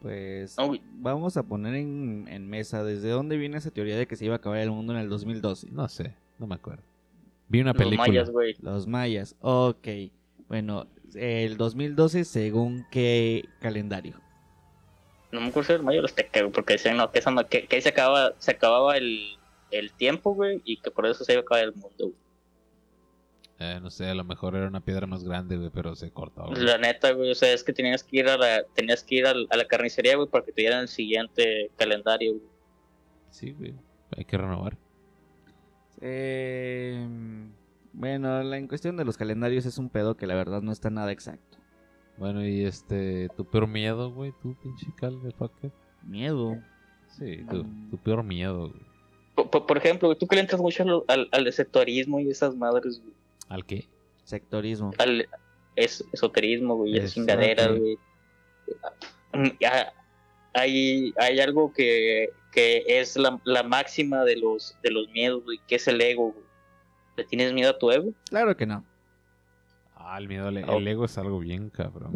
[0.00, 0.80] Pues güey.
[0.98, 4.34] vamos a poner en, en mesa desde dónde viene esa teoría de que se iba
[4.34, 5.68] a acabar el mundo en el 2012.
[5.72, 6.82] No sé, no me acuerdo.
[7.48, 8.08] Vi una Los película.
[8.08, 8.54] mayas, güey.
[8.60, 9.36] Los mayas.
[9.40, 9.88] Ok.
[10.48, 14.20] Bueno, el 2012 según qué calendario.
[15.32, 16.12] No me acuerdo si era el mayo o los
[16.52, 19.36] porque decían no, que, esa, que, que ahí se acababa, se acababa el,
[19.70, 22.25] el tiempo, güey, y que por eso se iba a acabar el mundo, güey.
[23.58, 26.44] Eh, no sé, a lo mejor era una piedra más grande, güey, pero se cortó.
[26.46, 26.60] güey.
[26.62, 29.26] La neta, güey, o sea, es que tenías que ir a la, tenías que ir
[29.26, 32.44] al- a, la carnicería, güey, para que te dieran el siguiente calendario, güey.
[33.30, 33.74] Sí, güey.
[34.16, 34.76] Hay que renovar.
[36.00, 37.06] Eh,
[37.92, 40.90] bueno, la, en cuestión de los calendarios es un pedo que la verdad no está
[40.90, 41.58] nada exacto.
[42.18, 45.70] Bueno, y este, tu peor miedo, güey, tú, pinche cal de fucker.
[46.02, 46.56] Miedo.
[47.08, 47.90] Sí, tu, Mm.
[47.90, 48.82] tu peor miedo, güey.
[49.34, 51.46] Por, por- por ejemplo, tú que le entras mucho al, al,
[52.20, 53.15] y esas madres, güey.
[53.48, 53.86] ¿Al qué?
[54.24, 54.92] Sectorismo.
[54.98, 55.28] Al
[55.76, 57.78] es, esoterismo, güey, esas chingaderas, ok.
[57.78, 57.98] güey.
[60.54, 65.60] Hay, hay algo que, que es la, la máxima de los, de los miedos, güey,
[65.66, 66.44] que es el ego, güey.
[67.16, 68.12] ¿Le tienes miedo a tu ego?
[68.30, 68.84] Claro que no.
[69.96, 70.78] Ah, el miedo, al- Oh.
[70.78, 72.12] el ego es algo bien cabrón.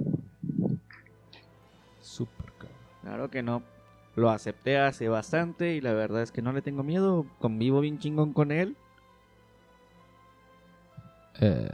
[2.00, 2.76] Súper cabrón.
[3.02, 3.62] Claro que no.
[4.16, 7.26] Lo acepté hace bastante y la verdad es que no le tengo miedo.
[7.38, 8.76] Convivo bien chingón con él.
[11.40, 11.68] Eh,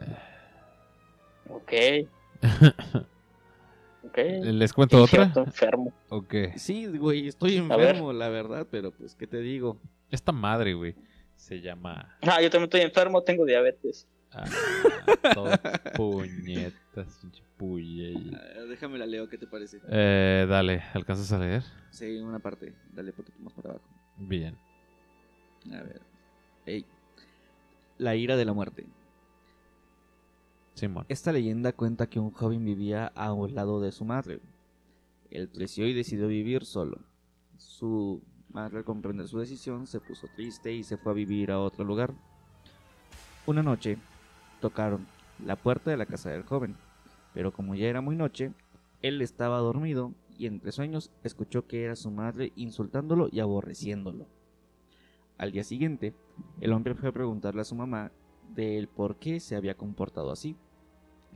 [1.49, 1.73] Ok.
[4.05, 4.19] ok.
[4.43, 5.27] ¿Les cuento otra?
[5.27, 5.93] vato enfermo.
[6.09, 6.53] ¿O qué?
[6.59, 7.63] Sí, güey, estoy ver.
[7.63, 9.81] enfermo, la verdad, pero pues, ¿qué te digo?
[10.11, 10.95] Esta madre, güey,
[11.35, 12.17] se llama...
[12.23, 14.07] Ah, yo también estoy enfermo, tengo diabetes.
[14.33, 14.45] Ah,
[15.35, 15.51] todo
[15.95, 17.21] puñetas.
[17.59, 19.81] Ah, déjame la leo, ¿qué te parece?
[19.89, 21.63] Eh, dale, ¿alcanzas a leer?
[21.91, 22.75] Sí, una parte.
[22.93, 23.87] Dale un poquito más para abajo.
[24.19, 24.57] Bien.
[25.73, 26.01] A ver.
[26.67, 26.85] Ey.
[27.99, 28.85] La ira de la muerte.
[31.09, 34.41] Esta leyenda cuenta que un joven vivía a un lado de su madre.
[35.31, 36.99] Él creció y decidió vivir solo.
[37.57, 41.61] Su madre, al comprender su decisión, se puso triste y se fue a vivir a
[41.61, 42.13] otro lugar.
[43.47, 43.97] Una noche
[44.61, 45.07] tocaron
[45.43, 46.77] la puerta de la casa del joven,
[47.33, 48.53] pero como ya era muy noche,
[49.01, 54.27] él estaba dormido y entre sueños escuchó que era su madre insultándolo y aborreciéndolo.
[55.39, 56.15] Al día siguiente,
[56.61, 58.13] el hombre fue a preguntarle a su mamá
[58.55, 60.57] del por qué se había comportado así,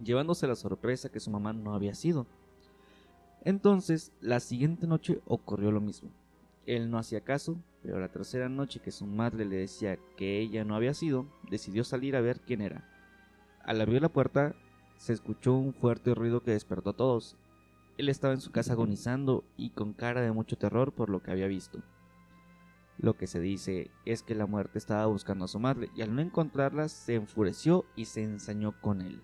[0.02, 2.26] llevándose la sorpresa que su mamá no había sido.
[3.42, 6.10] Entonces, la siguiente noche ocurrió lo mismo.
[6.66, 10.64] Él no hacía caso, pero la tercera noche que su madre le decía que ella
[10.64, 12.86] no había sido, decidió salir a ver quién era.
[13.64, 14.54] Al abrir la puerta,
[14.96, 17.36] se escuchó un fuerte ruido que despertó a todos.
[17.96, 21.30] Él estaba en su casa agonizando y con cara de mucho terror por lo que
[21.30, 21.82] había visto.
[22.98, 26.14] Lo que se dice es que la muerte estaba buscando a su madre y al
[26.14, 29.22] no encontrarla se enfureció y se ensañó con él.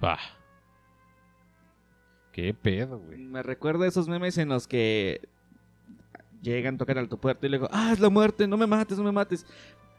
[0.00, 0.18] Pa.
[2.32, 3.18] ¿Qué pedo, güey?
[3.18, 5.26] Me recuerda a esos memes en los que
[6.42, 9.04] llegan, tocan a tu puerta y luego, ah, es la muerte, no me mates, no
[9.04, 9.46] me mates.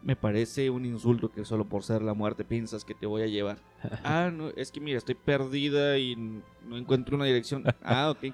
[0.03, 3.27] Me parece un insulto que solo por ser la muerte piensas que te voy a
[3.27, 3.57] llevar.
[4.03, 7.63] ah, no, es que mira, estoy perdida y no encuentro una dirección.
[7.83, 8.33] Ah, ok.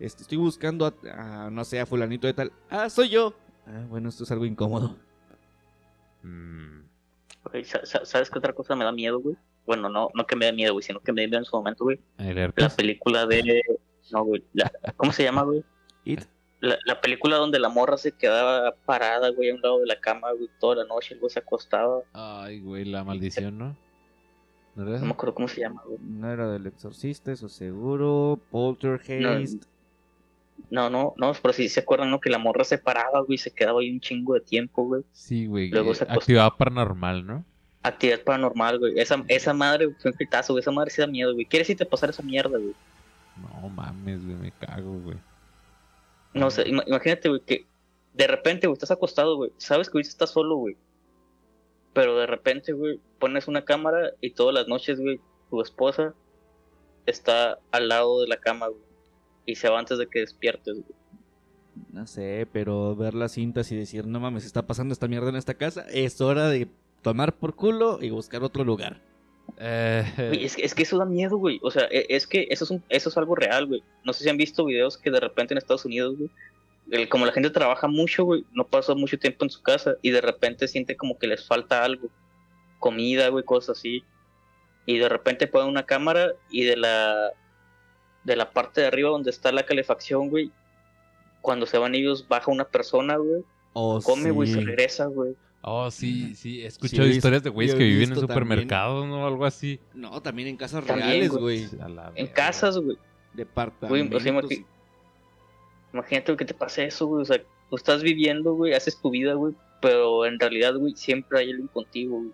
[0.00, 2.52] Este, estoy buscando a, a, no sé, a fulanito de tal.
[2.68, 3.32] Ah, soy yo.
[3.66, 4.96] Ah, bueno, esto es algo incómodo.
[6.24, 6.80] Mm,
[7.44, 9.36] Ok, sa- sa- ¿Sabes qué otra cosa me da miedo, güey?
[9.66, 11.56] Bueno, no, no que me dé miedo, güey, sino que me dé miedo en su
[11.56, 11.98] momento, güey.
[12.56, 13.62] La película de
[14.12, 14.44] No, güey.
[14.52, 15.64] La- ¿Cómo se llama, güey?
[16.04, 16.20] It.
[16.60, 20.00] La, la película donde la morra se quedaba parada, güey, a un lado de la
[20.00, 22.00] cama, güey, toda la noche, luego se acostaba.
[22.12, 23.76] Ay, güey, la maldición, ¿no?
[24.74, 25.98] ¿No era No me acuerdo cómo se llama, güey.
[26.00, 28.40] No era del exorcista, eso seguro.
[28.50, 29.64] Poltergeist.
[30.70, 32.20] No, no, no, pero si se acuerdan, ¿no?
[32.20, 35.02] Que la morra se paraba, güey, y se quedaba ahí un chingo de tiempo, güey.
[35.12, 35.70] Sí, güey.
[35.70, 37.44] Luego eh, se actividad paranormal, ¿no?
[37.84, 38.98] Actividad paranormal, güey.
[38.98, 40.62] Esa, esa madre fue un gritazo, güey.
[40.62, 41.44] Esa madre sí da miedo, güey.
[41.44, 42.74] ¿Quieres irte a pasar esa mierda, güey?
[43.62, 45.18] No mames, güey, me cago, güey.
[46.32, 47.66] No sé, ima- imagínate, güey, que
[48.14, 49.52] de repente, güey, estás acostado, güey.
[49.58, 50.76] Sabes que ahorita estás solo, güey.
[51.92, 55.20] Pero de repente, güey, pones una cámara y todas las noches, güey,
[55.50, 56.14] tu esposa
[57.06, 58.80] está al lado de la cama, güey.
[59.46, 60.94] Y se va antes de que despiertes, güey.
[61.92, 65.36] No sé, pero ver las cintas y decir, no mames, está pasando esta mierda en
[65.36, 66.68] esta casa, es hora de
[67.04, 69.00] tomar por culo y buscar otro lugar.
[69.58, 71.60] Eh, Güey, es, que, es que eso da miedo, güey.
[71.62, 73.84] O sea, e- es que eso es, un- eso es algo real, güey.
[74.02, 76.30] No sé si han visto videos que de repente en Estados Unidos, güey,
[76.90, 80.10] el- como la gente trabaja mucho, güey, no pasa mucho tiempo en su casa y
[80.10, 82.08] de repente siente como que les falta algo.
[82.80, 84.02] Comida, güey, cosas así.
[84.86, 87.30] Y de repente ponen una cámara y de la,
[88.24, 90.50] de la parte de arriba donde está la calefacción, güey,
[91.42, 93.42] cuando se van ellos baja una persona, güey,
[93.74, 94.54] O come, güey, sí.
[94.54, 95.34] se regresa, güey.
[95.66, 98.28] Oh, sí, sí, he Sí, historias de güeyes que viven en también.
[98.28, 99.26] supermercados, ¿no?
[99.26, 99.80] Algo así.
[99.94, 101.66] No, también en casas También, reales, güey.
[101.66, 101.80] güey.
[102.16, 102.98] En casas, güey.
[103.32, 104.24] Departamentos.
[104.26, 104.64] imagi-
[105.92, 107.22] Imagínate que te pase eso, güey.
[107.22, 109.54] O sea, tú estás viviendo, güey, haces tu vida, güey.
[109.80, 112.30] Pero en realidad, güey, siempre hay alguien contigo, güey.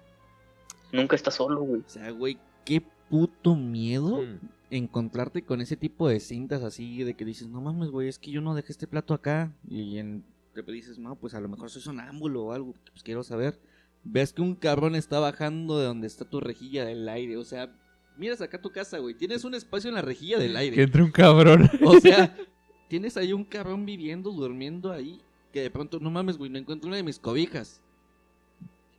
[0.92, 1.82] Nunca estás solo, güey.
[1.82, 4.38] O sea, güey, qué puto miedo Mm.
[4.70, 8.30] encontrarte con ese tipo de cintas así de que dices, no mames, güey, es que
[8.30, 9.52] yo no dejé este plato acá.
[9.68, 10.24] Y en
[10.62, 13.60] te dices, no, pues a lo mejor soy sonámbulo o algo, pues quiero saber.
[14.04, 17.36] Ves que un cabrón está bajando de donde está tu rejilla del aire.
[17.36, 17.70] O sea,
[18.16, 19.14] miras acá tu casa, güey.
[19.14, 20.82] Tienes un espacio en la rejilla del Que aire.
[20.82, 21.68] entre un cabrón.
[21.84, 22.34] O sea,
[22.88, 25.20] tienes ahí un cabrón viviendo, durmiendo ahí.
[25.52, 27.82] Que de pronto, no mames, güey, no encuentro una de mis cobijas.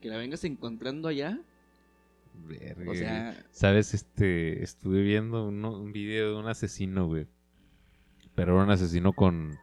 [0.01, 1.39] Que la vengas encontrando allá.
[2.47, 3.93] Verga, O sea, ¿Sabes?
[3.93, 7.27] Este, estuve viendo uno- un video de un asesino, güey.
[8.35, 9.57] Pero era un asesino con,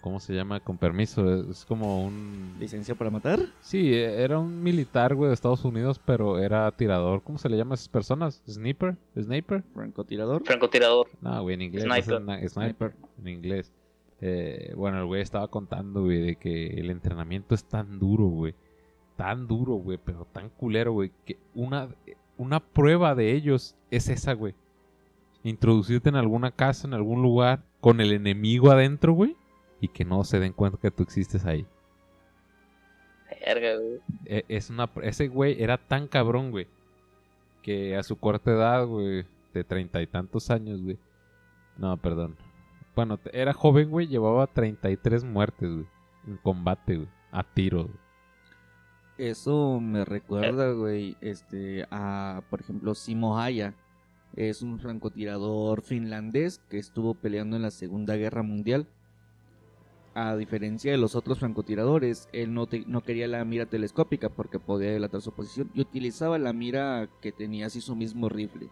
[0.00, 0.60] ¿cómo se llama?
[0.60, 1.50] Con permiso.
[1.50, 2.54] Es como un...
[2.58, 3.40] licencia para matar.
[3.60, 7.22] Sí, e- era un militar, güey, de Estados Unidos, pero era tirador.
[7.22, 8.42] ¿Cómo se le llama a esas personas?
[8.48, 8.96] ¿Sniper?
[9.20, 9.62] ¿Sniper?
[9.74, 10.42] Francotirador.
[10.44, 11.08] Francotirador.
[11.20, 11.84] No, güey, en inglés.
[11.84, 12.22] Sniper.
[12.42, 12.94] es sniper.
[13.20, 13.72] En inglés.
[14.20, 18.54] Eh, bueno, el güey estaba contando, güey, de que el entrenamiento es tan duro, güey.
[19.16, 21.88] Tan duro, güey, pero tan culero, güey, que una,
[22.36, 24.54] una prueba de ellos es esa, güey.
[25.42, 29.36] Introducirte en alguna casa, en algún lugar, con el enemigo adentro, güey,
[29.80, 31.66] y que no se den cuenta que tú existes ahí.
[33.44, 34.00] Verga, güey.
[34.26, 36.66] E- es una, ese güey era tan cabrón, güey,
[37.62, 40.98] que a su corta edad, güey, de treinta y tantos años, güey.
[41.76, 42.36] No, perdón.
[42.94, 45.86] Bueno, era joven, güey, llevaba 33 muertes, güey,
[46.26, 47.84] en combate, güey, a tiro.
[47.84, 47.96] güey.
[49.18, 53.74] Eso me recuerda, güey, este, a, por ejemplo, Simo Haya.
[54.36, 58.88] Es un francotirador finlandés que estuvo peleando en la Segunda Guerra Mundial.
[60.16, 64.60] A diferencia de los otros francotiradores, él no, te- no quería la mira telescópica porque
[64.60, 68.68] podía delatar su posición y utilizaba la mira que tenía así su mismo rifle.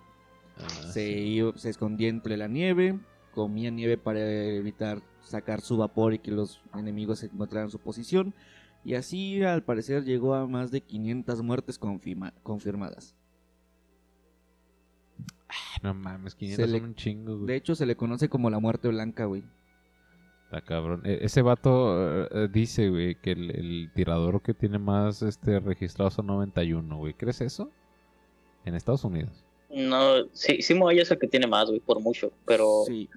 [0.56, 1.18] Ah, se, sí.
[1.20, 2.96] iba- se escondía entre la nieve,
[3.34, 8.34] comía nieve para evitar sacar su vapor y que los enemigos encontraran su posición.
[8.84, 13.16] Y así al parecer llegó a más de 500 muertes confirma- confirmadas.
[15.82, 17.46] No mames, 500 le- son un chingo, güey.
[17.48, 19.42] De hecho se le conoce como la muerte blanca, güey.
[20.52, 21.00] Está cabrón.
[21.04, 25.60] E- ese vato eh, eh, dice, güey, que el, el tirador que tiene más este
[25.60, 27.14] registrados son 91, güey.
[27.14, 27.70] ¿Crees eso?
[28.66, 29.30] En Estados Unidos.
[29.70, 32.30] No, sí, Simo Haya es el que tiene más, güey, por mucho.
[32.46, 33.08] Pero, Sí,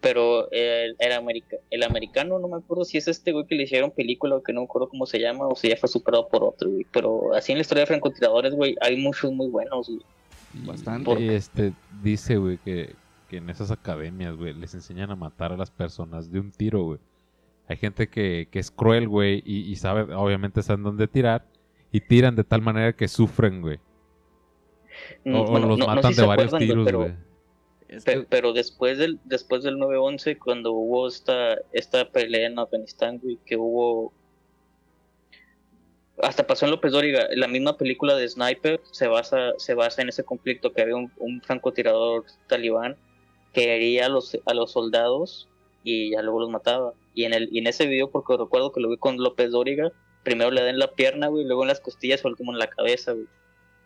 [0.00, 3.64] pero el, el, america- el americano, no me acuerdo si es este güey que le
[3.64, 6.28] hicieron película o que no me acuerdo cómo se llama, o si ya fue superado
[6.28, 6.86] por otro, güey.
[6.92, 10.00] Pero así en la historia de francotiradores, güey, hay muchos muy buenos, güey.
[10.66, 11.20] Bastante.
[11.20, 12.94] Y este dice, güey, que,
[13.28, 16.82] que en esas academias, güey, les enseñan a matar a las personas de un tiro,
[16.84, 16.98] güey.
[17.68, 21.44] Hay gente que, que es cruel, güey, y, y sabe, obviamente saben dónde tirar,
[21.90, 23.78] y tiran de tal manera que sufren, güey.
[25.24, 27.12] O, Mm, o los no- no sé matan si de varios acuerdan, tiros, pero- güey.
[27.88, 32.58] es Pe- que- Pero, después del después del 9-11, cuando hubo esta, esta pelea en
[32.58, 34.12] Afganistán, güey, que hubo...
[36.22, 40.08] Hasta pasó en López Dóriga, la misma película de Sniper se basa, se basa en
[40.08, 42.96] ese conflicto que había un, un francotirador talibán
[43.56, 45.48] que hería a los, a los soldados
[45.82, 46.92] y ya luego los mataba.
[47.14, 49.90] Y en, el, y en ese video, porque recuerdo que lo vi con López Dóriga,
[50.22, 53.12] primero le dan la pierna, güey, luego en las costillas o como en la cabeza,
[53.12, 53.26] güey.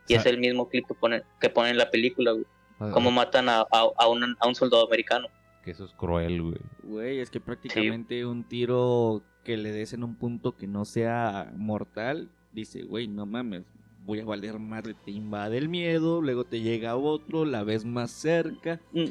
[0.09, 2.45] Y Sa- es el mismo clip que ponen, que ponen en la película, güey.
[2.81, 5.29] Ah, cómo matan a, a, a un, a un soldado americano.
[5.65, 6.59] Que eso es cruel, güey.
[6.83, 11.53] Güey, es que prácticamente un tiro que le des en un punto que no sea
[11.55, 13.63] mortal, dice, güey, no mames,
[14.05, 18.11] voy a valer madre, te invade el miedo, luego te llega otro, la ves más
[18.11, 18.81] cerca.
[18.93, 19.11] Mm,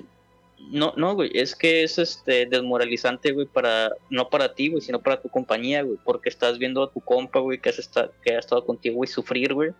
[0.71, 5.01] No, no, güey, es que es este desmoralizante, güey, para, no para ti, güey, sino
[5.01, 7.89] para tu compañía, güey, porque estás viendo a tu compa, güey, que, has
[8.21, 9.71] que ha estado contigo, güey, sufrir, güey,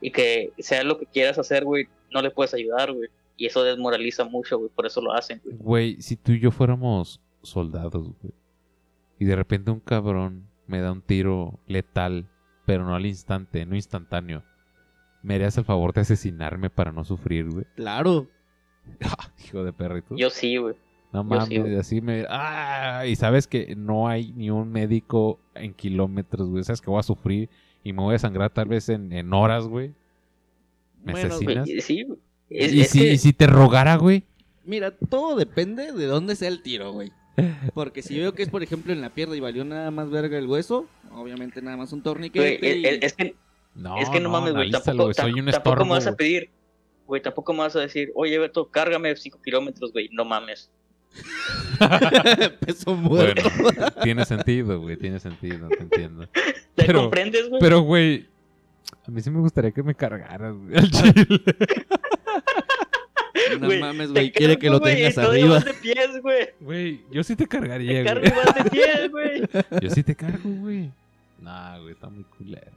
[0.00, 3.62] y que sea lo que quieras hacer, güey, no le puedes ayudar, güey, y eso
[3.62, 5.56] desmoraliza mucho, güey, por eso lo hacen, güey.
[5.56, 8.34] Güey, si tú y yo fuéramos soldados, güey,
[9.18, 12.28] y de repente un cabrón me da un tiro letal,
[12.66, 14.42] pero no al instante, no instantáneo,
[15.22, 17.64] ¿me harías el favor de asesinarme para no sufrir, güey?
[17.76, 18.28] Claro.
[19.44, 20.14] Hijo de perrito.
[20.16, 20.74] Yo sí, güey.
[21.12, 21.76] No mames, sí, güey.
[21.76, 22.26] así me...
[22.28, 23.04] ¡Ah!
[23.06, 26.64] Y sabes que no hay ni un médico en kilómetros, güey.
[26.64, 27.48] Sabes que voy a sufrir
[27.84, 29.92] y me voy a sangrar tal vez en, en horas, güey.
[31.04, 31.66] ¿Me Bueno, asesinas?
[31.66, 32.18] Güey, sí, güey.
[32.50, 34.24] Es, ¿Y, es si, que- y si te rogara, güey?
[34.64, 37.12] Mira, todo depende de dónde sea el tiro, güey.
[37.74, 40.38] Porque si veo que es, por ejemplo, en la pierna y valió nada más verga
[40.38, 42.70] el hueso, obviamente nada más un güey, torniquete.
[42.70, 43.34] es, y- es- es que,
[43.74, 45.84] No, es que no, mames, güey, tampoco, güey, Soy un tam- tampoco estorbo.
[45.84, 46.16] me vas a güey.
[46.16, 46.50] pedir,
[47.06, 50.70] güey, tampoco me vas a decir, oye, Beto, cárgame 5 kilómetros, güey, no mames.
[52.60, 53.48] Peso muerto.
[53.62, 54.96] Bueno, tiene sentido, güey.
[54.96, 56.26] Tiene sentido, te entiendo.
[56.74, 57.60] ¿Te Pero- comprendes, güey?
[57.60, 58.26] Pero, güey,
[59.06, 61.26] a mí sí me gustaría que me cargaras, güey, al chile.
[63.60, 65.60] No Güey, mames, te güey, quiere que lo cargo, güey, tengas arriba.
[65.60, 66.48] de pies, güey.
[66.60, 68.32] Güey, yo sí te Te cargaría, cargo güey.
[68.32, 69.42] y vas de pies, güey.
[69.82, 70.90] Yo sí te cargo, güey.
[71.40, 72.72] Nah, güey, está muy culero.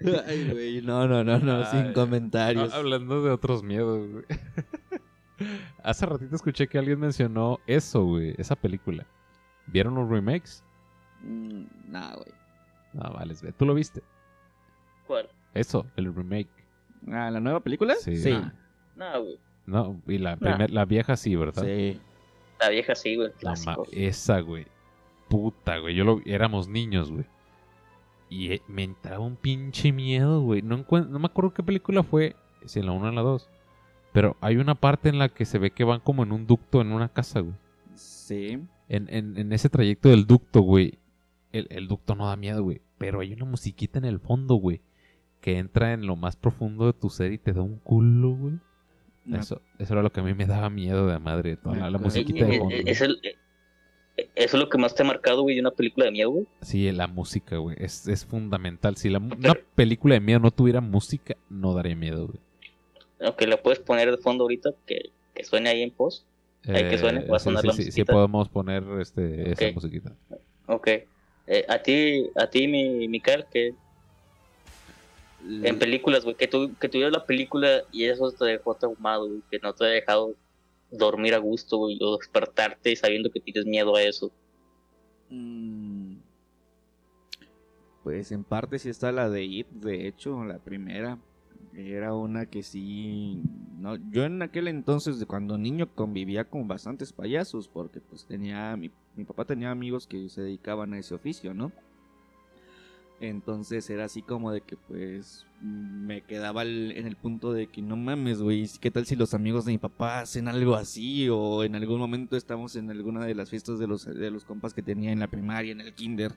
[0.26, 2.72] Ay, güey, no, no, no, no, sin comentarios.
[2.72, 4.24] Ah, hablando de otros miedos, güey.
[5.82, 9.06] Hace ratito escuché que alguien mencionó eso, güey, esa película.
[9.66, 10.64] ¿Vieron los remakes?
[11.22, 12.32] Mm, nah, güey.
[12.92, 13.34] No, vale.
[13.56, 14.02] ¿Tú lo viste?
[15.06, 15.28] ¿Cuál?
[15.54, 16.48] Eso, el remake.
[17.10, 17.94] Ah, ¿la nueva película?
[17.96, 18.16] Sí.
[18.16, 18.32] Sí.
[18.32, 18.52] Ah.
[18.96, 19.38] No, güey.
[19.66, 21.62] No, y la, primer- la vieja sí, ¿verdad?
[21.64, 22.00] Sí.
[22.60, 23.30] La vieja sí, güey.
[23.32, 23.86] Clásico.
[23.92, 24.66] esa, güey.
[25.28, 25.94] Puta, güey.
[25.94, 27.24] Yo lo éramos niños, güey.
[28.30, 30.62] Y eh, me entraba un pinche miedo, güey.
[30.62, 33.48] No, no me acuerdo qué película fue, si en la 1 o en la 2.
[34.12, 36.80] Pero hay una parte en la que se ve que van como en un ducto
[36.80, 37.54] en una casa, güey.
[37.94, 38.58] Sí.
[38.88, 40.98] En, en, en ese trayecto del ducto, güey.
[41.52, 42.80] El, el ducto no da miedo, güey.
[42.98, 44.80] Pero hay una musiquita en el fondo, güey.
[45.40, 48.54] Que entra en lo más profundo de tu ser y te da un culo, güey.
[49.24, 49.38] No.
[49.38, 51.56] Eso, eso era lo que a mí me daba miedo de madre.
[51.56, 52.74] Toda la, la musiquita de Eh, fondo.
[52.74, 52.92] eh, güey.
[52.92, 53.20] es el-
[54.44, 56.46] eso es lo que más te ha marcado, güey, de una película de miedo, güey.
[56.62, 57.76] Sí, la música, güey.
[57.80, 58.96] Es, es fundamental.
[58.96, 62.38] Si la, una película de miedo no tuviera música, no daría miedo, güey.
[63.20, 66.24] Aunque la puedes poner de fondo ahorita, que, que suene ahí en post.
[66.66, 68.12] Hay que suene, va a Eh, sí, sonar sí, la sí, sí, musiquita.
[68.12, 70.12] podemos poner este, esa musiquita.
[70.66, 70.88] Ok.
[71.46, 73.74] Eh, a ti, a ti, mi, Mikael, que
[75.48, 79.28] en películas, güey, que tú, que tú vieras la película y eso te dejó traumado,
[79.28, 80.34] güey, que no te ha dejado
[80.90, 84.32] dormir a gusto, güey, o despertarte sabiendo que tienes miedo a eso.
[85.30, 86.18] Mm,
[88.02, 91.18] Pues en parte sí está la de It, de hecho, la primera.
[91.72, 93.42] Era una que sí...
[93.76, 98.76] No, yo en aquel entonces, de cuando niño, convivía con bastantes payasos, porque pues tenía...
[98.76, 101.72] Mi, mi papá tenía amigos que se dedicaban a ese oficio, ¿no?
[103.20, 107.96] Entonces era así como de que pues me quedaba en el punto de que no
[107.96, 111.28] mames, güey, ¿qué tal si los amigos de mi papá hacen algo así?
[111.28, 114.72] O en algún momento estamos en alguna de las fiestas de los, de los compas
[114.72, 116.32] que tenía en la primaria, en el kinder,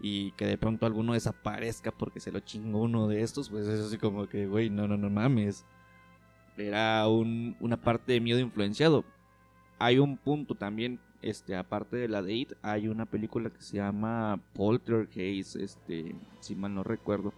[0.00, 3.80] y que de pronto alguno desaparezca porque se lo chingó uno de estos, pues es
[3.80, 5.64] así como que, güey, no, no, no mames.
[6.56, 9.04] Era un- una parte de miedo influenciado.
[9.80, 13.76] Hay un punto también, este, aparte de la de It, hay una película que se
[13.76, 17.32] llama Poltergeist, este, si mal no recuerdo.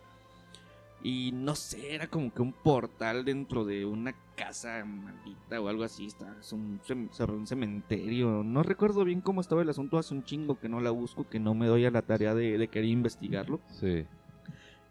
[1.05, 5.83] Y no sé, era como que un portal dentro de una casa maldita o algo
[5.83, 6.07] así.
[6.07, 6.81] Está, es un,
[7.29, 8.45] un cementerio.
[8.45, 9.99] No recuerdo bien cómo estaba el asunto.
[9.99, 12.57] Hace un chingo que no la busco, que no me doy a la tarea de,
[12.57, 13.61] de querer investigarlo.
[13.69, 14.05] Sí.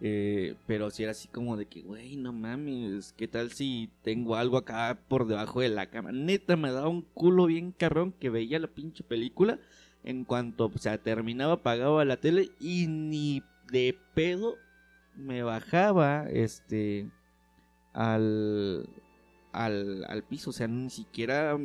[0.03, 4.35] Eh, pero si era así como de que, güey, no mames, ¿qué tal si tengo
[4.35, 6.11] algo acá por debajo de la cama?
[6.11, 9.59] Neta, me daba un culo bien cabrón que veía la pinche película.
[10.03, 14.55] En cuanto o sea, terminaba, apagaba la tele y ni de pedo
[15.15, 17.07] me bajaba este
[17.93, 18.89] al,
[19.51, 20.49] al, al piso.
[20.49, 21.55] O sea, ni siquiera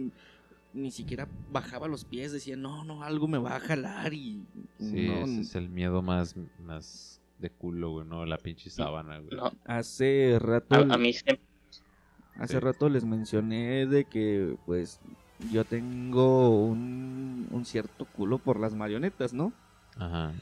[0.75, 2.33] ni siquiera bajaba los pies.
[2.33, 4.45] Decía, no, no, algo me va a jalar y...
[4.79, 8.25] Sí, no, ese es el miedo más, más de culo, güey, ¿no?
[8.27, 9.37] La pinche sábana, güey.
[9.37, 10.75] No, Hace rato...
[10.75, 11.41] a, a mí siempre,
[12.39, 12.61] Hace Sí.
[12.61, 15.01] rato les mencioné de que pues
[15.51, 19.53] yo tengo un, un cierto culo por las marionetas, ¿no?
[19.97, 20.33] Ajá.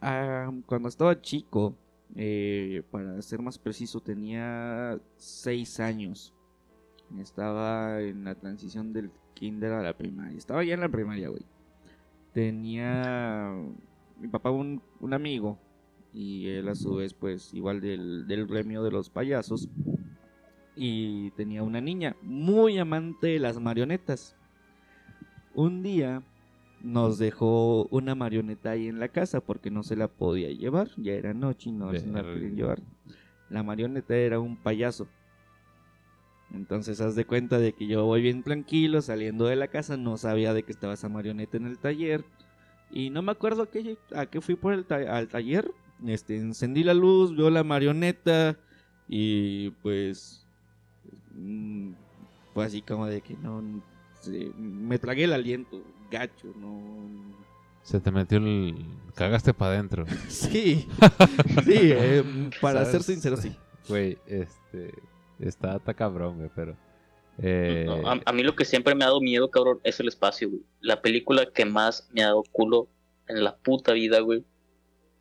[0.00, 1.74] Ah, cuando estaba chico,
[2.16, 6.32] Eh, para ser más preciso, tenía seis años.
[7.18, 10.36] Estaba en la transición del kinder a la primaria.
[10.38, 11.42] Estaba ya en la primaria, güey.
[12.32, 13.52] Tenía
[14.20, 15.58] mi papá un, un amigo
[16.14, 19.68] y él a su vez pues igual del, del gremio de los payasos
[20.76, 24.36] y tenía una niña muy amante de las marionetas.
[25.54, 26.22] Un día
[26.82, 31.12] nos dejó una marioneta ahí en la casa porque no se la podía llevar, ya
[31.14, 32.82] era noche y no se la podían llevar.
[33.50, 35.06] La marioneta era un payaso.
[36.52, 40.16] Entonces haz de cuenta de que yo voy bien tranquilo saliendo de la casa, no
[40.16, 42.24] sabía de que estaba esa marioneta en el taller
[42.90, 45.72] y no me acuerdo a qué, a qué fui por el ta- al taller.
[46.06, 48.56] Este, encendí la luz, veo la marioneta
[49.08, 50.46] y pues
[52.52, 53.62] fue así como de que no
[54.20, 57.34] se- me tragué el aliento, gacho, no
[57.82, 58.74] Se te metió el...
[59.14, 60.04] Cagaste para adentro.
[60.28, 60.86] Sí,
[61.64, 63.54] sí, eh, para ser sincero, sí.
[63.88, 64.92] Güey, este...
[65.40, 66.76] Está, está cabrón, güey, pero...
[67.38, 70.08] Eh, No, a, a mí lo que siempre me ha dado miedo, cabrón, es el
[70.08, 70.62] espacio, güey.
[70.80, 72.88] La película que más me ha dado culo
[73.28, 74.44] en la puta vida, güey,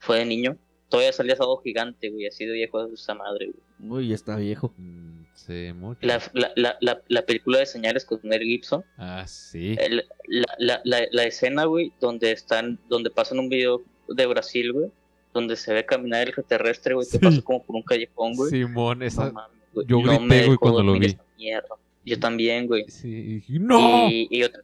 [0.03, 0.57] fue de niño.
[0.89, 3.47] Todavía salía Sábado Gigante, güey, así de viejo de esa madre,
[3.79, 3.91] güey.
[4.05, 4.73] Uy, está viejo.
[4.77, 5.99] mm, sí, mucho.
[6.03, 8.83] La, la, la, la, la película de señales con Mel Gibson.
[8.97, 9.75] Ah, sí.
[9.79, 14.71] El- la, la, la, la escena, güey, donde están, donde pasan un video de Brasil,
[14.71, 14.91] güey,
[15.33, 17.19] donde se ve caminar el extraterrestre, güey, que Sí.
[17.19, 18.51] pasa como por un callejón, güey.
[18.51, 19.25] Simón, esa...
[19.27, 21.05] No mames, güey, yo no grité, me güey, cuando lo vi.
[21.07, 21.75] esa mierda.
[22.05, 22.85] Yo también, güey.
[22.89, 24.09] Sí, ¡No!
[24.09, 24.61] Y, y otra,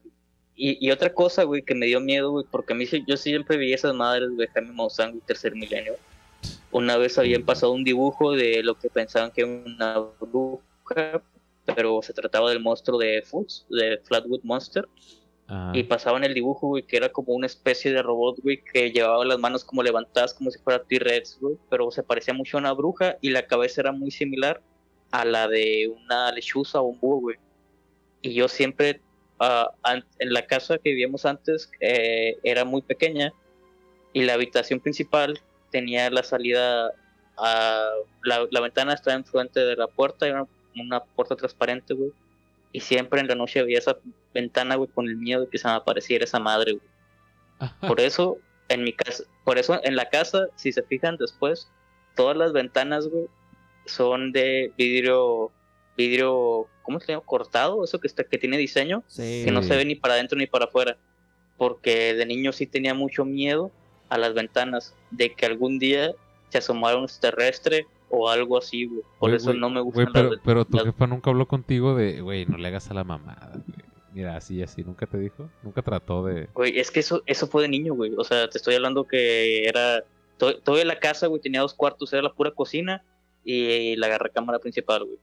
[0.59, 3.55] y, y otra cosa, güey, que me dio miedo, güey, porque a mí yo siempre
[3.55, 5.95] vi esas madres, güey, Jaime Maussan, güey, Tercer Milenio.
[6.71, 11.23] Una vez habían pasado un dibujo de lo que pensaban que era una bruja,
[11.75, 14.85] pero se trataba del monstruo de Foods, de Flatwood Monster.
[15.47, 18.91] Ah, Y pasaban el dibujo, güey, que era como una especie de robot, güey, que
[18.91, 22.59] llevaba las manos como levantadas, como si fuera T-Rex, güey, pero se parecía mucho a
[22.59, 24.61] una bruja y la cabeza era muy similar
[25.11, 27.37] a la de una lechuza o un búho, güey.
[28.21, 29.01] Y yo siempre,
[29.39, 33.33] ah, an- en la casa que vivíamos antes, eh, era muy pequeña
[34.13, 35.39] y la habitación principal
[35.71, 36.91] tenía la salida
[37.37, 37.89] a.
[38.23, 42.11] La, la ventana estaba enfrente de la puerta, era una puerta transparente, güey.
[42.71, 43.97] Y siempre en la noche veía esa
[44.33, 46.83] ventana, güey, con el miedo de que se me apareciera esa madre, güey.
[47.87, 48.37] Por eso,
[48.67, 51.69] en mi casa, por eso en la casa, si se fijan después,
[52.15, 53.25] todas las ventanas, güey,
[53.85, 55.51] son de vidrio,
[55.99, 57.23] vidrio, ¿cómo se llama?
[57.25, 59.43] Cortado, eso que está, que tiene diseño, Sí.
[59.45, 60.97] que no se ve ni para adentro ni para afuera.
[61.57, 63.71] Porque de niño sí tenía mucho miedo
[64.07, 66.11] a las ventanas, de que algún día
[66.49, 69.01] se asomara un extraterrestre o algo así, güey.
[69.19, 71.93] Por eso no me Güey, gustan pero, las pero tu las- jefa nunca habló contigo
[71.95, 73.77] de, güey, no le hagas a la mamada, güey.
[74.13, 75.49] Mira, así, así, nunca te dijo.
[75.61, 76.47] Nunca trató de.
[76.55, 78.11] Güey, es que eso, eso fue de niño, güey.
[78.17, 80.03] O sea, te estoy hablando que era.
[80.37, 83.03] to- Toda la casa, güey, tenía dos cuartos, era la pura cocina
[83.43, 85.17] y la cámara principal, güey.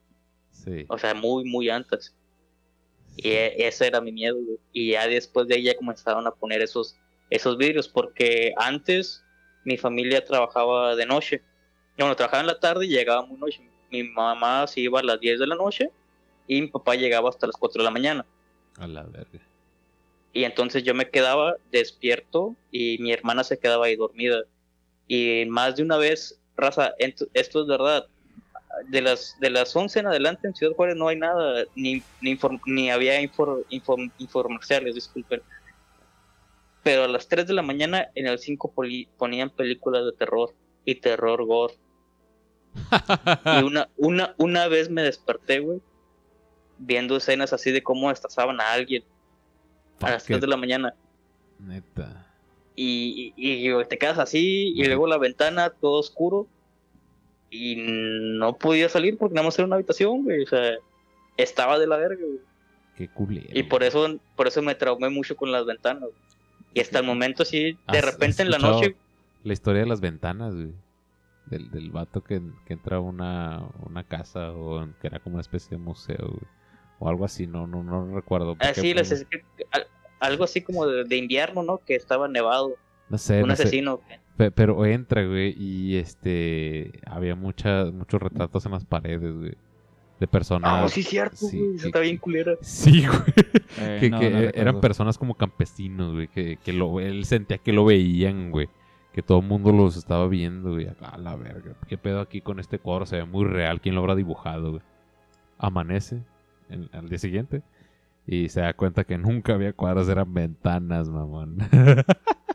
[0.65, 0.85] Sí.
[0.89, 2.15] O sea, muy, muy antes.
[3.17, 4.59] Y e- ese era mi miedo, güey.
[4.73, 6.97] Y ya después de ahí ya comenzaron a poner esos,
[7.31, 9.23] esos vidrios, porque antes
[9.65, 11.43] mi familia trabajaba de noche.
[11.99, 13.69] Bueno, trabajaba en la tarde y llegaba muy noche.
[13.91, 15.91] Mi mamá se iba a las 10 de la noche
[16.47, 18.27] y mi papá llegaba hasta las 4 de la mañana.
[18.79, 19.41] A la verga.
[20.33, 24.45] Y entonces yo me quedaba despierto y mi hermana se quedaba ahí dormida.
[25.09, 28.07] Y más de una vez, raza, esto es verdad.
[28.89, 32.37] De las, de las 11 en adelante en Ciudad Juárez no hay nada, ni, ni,
[32.37, 35.41] inform- ni había infor, inform- infomerciales, disculpen.
[36.83, 40.55] Pero a las 3 de la mañana en el 5 poli- ponían películas de terror
[40.85, 41.75] y terror gore.
[43.59, 45.81] Y una, una, una vez me desperté, güey,
[46.79, 49.03] viendo escenas así de cómo destazaban a alguien
[50.01, 50.95] a las Fuck 3 it, de la mañana.
[51.59, 52.27] Neta.
[52.77, 56.47] Y, y- y te quedas así, y luego la ventana todo oscuro.
[57.57, 57.77] Y
[58.39, 60.43] no podía salir porque nada más era una habitación, güey.
[60.43, 60.75] O sea,
[61.37, 62.41] estaba de la verga, güey.
[62.97, 63.49] Qué culero.
[63.53, 66.03] Y por eso, por eso me traumé mucho con las ventanas.
[66.03, 66.15] güey.
[66.75, 68.97] Y hasta el momento, sí, de ¿Has- repente en la noche.
[69.45, 70.73] La historia de las ventanas, güey.
[71.47, 75.43] Del, del vato que, que entra a una, una casa o que era como una
[75.43, 76.41] especie de museo, güey.
[76.99, 78.57] O algo así, no, no, no recuerdo.
[79.71, 79.87] al-
[80.19, 81.79] algo así como de, de invierno, ¿no?
[81.79, 82.75] Que estaba nevado.
[83.09, 83.63] no sé, un no sé.
[83.65, 83.99] asesino.
[83.99, 86.93] Pe- Pero entra, güey, y este...
[87.07, 89.55] Había muchas, muchos retratos en las paredes, güey.
[90.21, 90.71] De personas...
[90.85, 91.71] Ah, sí, cierto, sí, güey.
[91.71, 92.53] que- Eso está bien culera.
[92.61, 93.21] Sí, güey.
[93.79, 94.81] Eh, que, no, que no eran recuerdo.
[94.81, 98.69] personas como campesinos, güey, que, que lo, él sentía que lo veían, güey,
[99.13, 102.41] que todo el mundo los estaba viendo, güey, acá a la verga, qué pedo aquí
[102.41, 104.83] con este cuadro, se ve muy real, ¿quién lo habrá dibujado, güey?
[105.59, 106.23] Amanece
[106.71, 107.63] en- al día siguiente
[108.27, 111.59] y se da cuadras que nunca había cuadros, eran ventanas, mamón.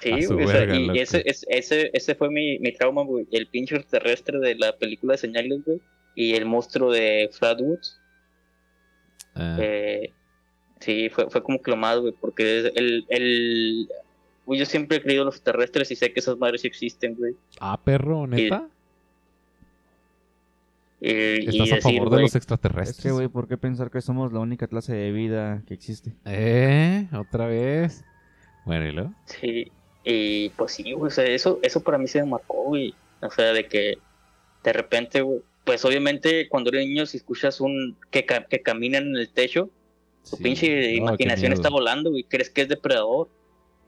[0.00, 3.26] Sí, o sea, verga, y ese, ese, ese, ese fue mi, mi trauma, güey.
[3.30, 5.80] El pinche terrestre de la película de señales, güey.
[6.14, 8.00] Y el monstruo de Flatwoods.
[9.34, 10.12] Ah, Eh,
[10.80, 13.88] sí, fue, fue como que lo más, güey, porque el, el...
[14.44, 17.34] güey, yo siempre he creído en los terrestres y sé que esas madres existen, güey.
[17.60, 18.68] ah, perro, neta.
[21.00, 22.98] ¿Estás y a decir, favor de los extraterrestres?
[22.98, 26.12] Es que, güey, ¿por qué pensar que somos la única clase de vida que existe?
[26.24, 28.04] Eh, otra vez.
[28.64, 29.12] Bueno, ¿y luego?
[29.26, 29.70] Sí,
[30.04, 32.94] y pues sí, güey, o sea, eso, eso para mí se me marcó, güey.
[33.20, 33.98] O sea, de que
[34.64, 39.08] de repente, güey, pues obviamente cuando eres niño, si escuchas un que, ca- que caminan
[39.08, 39.70] en el techo,
[40.28, 40.42] tu Sí.
[40.42, 43.28] pinche imaginación está volando, güey, crees que es depredador.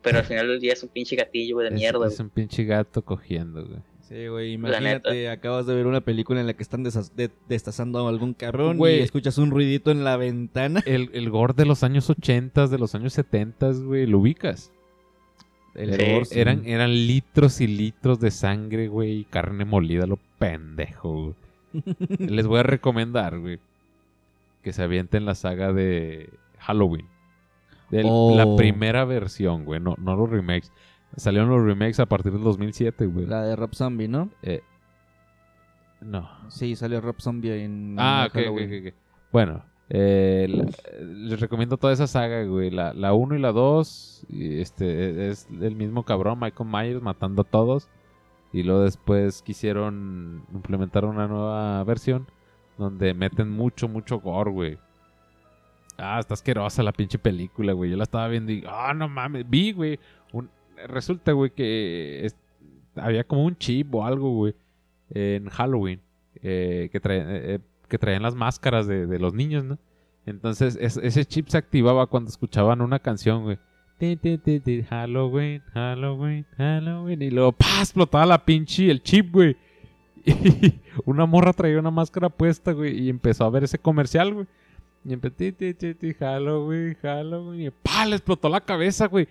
[0.03, 2.25] Pero al final del día es un pinche gatillo, güey, de Es- mierda, Es, güey.
[2.27, 3.81] un pinche gato cogiendo, güey.
[4.09, 8.07] Sí, güey, La imagínate, acabas de ver una película en la que están de- destazando
[8.07, 8.99] algún carrón Güey.
[8.99, 10.83] y escuchas un ruidito en la ventana.
[10.85, 14.71] El, el gore de los años 80, de los años 70, güey, lo ubicas.
[15.75, 16.39] El Sí, gore, sí.
[16.39, 21.35] Eran, eran litros y litros de sangre, güey, y carne molida, lo pendejo,
[21.73, 21.87] güey.
[22.19, 23.59] Les voy a recomendar, güey,
[24.63, 26.29] que se avienten la saga de
[26.59, 27.07] Halloween.
[27.91, 28.35] De Oh.
[28.37, 30.71] La primera versión, güey, no, no los remakes.
[31.17, 33.27] Salieron los remakes a partir del 2007, güey.
[33.27, 34.31] La de Rob Zombie, ¿no?
[34.43, 34.63] Eh,
[36.01, 36.29] no.
[36.49, 38.59] Sí, salió Rob Zombie en Ah, ok, ok,
[38.89, 38.95] ok.
[39.33, 40.67] Bueno, eh, la-
[41.03, 42.71] les recomiendo toda esa saga, güey.
[42.71, 47.43] La, la 1 y la 2, y este, es el mismo cabrón, Michael Myers, matando
[47.43, 47.89] a todos.
[48.53, 52.27] Y luego después quisieron implementar una nueva versión
[52.79, 54.79] donde meten mucho, mucho gore, güey.
[55.97, 57.91] Ah, está asquerosa la pinche película, güey.
[57.91, 59.99] Yo la estaba viendo y, ah, no mames, vi, güey.
[60.89, 62.31] Resulta, güey, que
[62.97, 64.55] había como un chip o algo, güey,
[65.11, 66.01] en Halloween.
[66.43, 67.59] eh, que, eh, eh,
[67.89, 69.79] que traían las máscaras de, de los niños, ¿no?
[70.27, 73.59] Entonces, es- ese chip se activaba cuando escuchaban una canción, güey.
[74.91, 77.23] Halloween, Halloween, Halloween.
[77.23, 77.81] Y luego, ¡pah!
[77.81, 79.57] explotaba la pinche, el chip, güey.
[80.27, 82.99] Y una morra traía una máscara puesta, güey.
[82.99, 84.47] Y empezó a ver ese comercial, güey.
[85.05, 85.35] Y empezó,
[86.19, 87.61] Halloween, Halloween.
[87.63, 88.07] Y ¡pah!
[88.07, 89.29] Le explotó la cabeza, güey.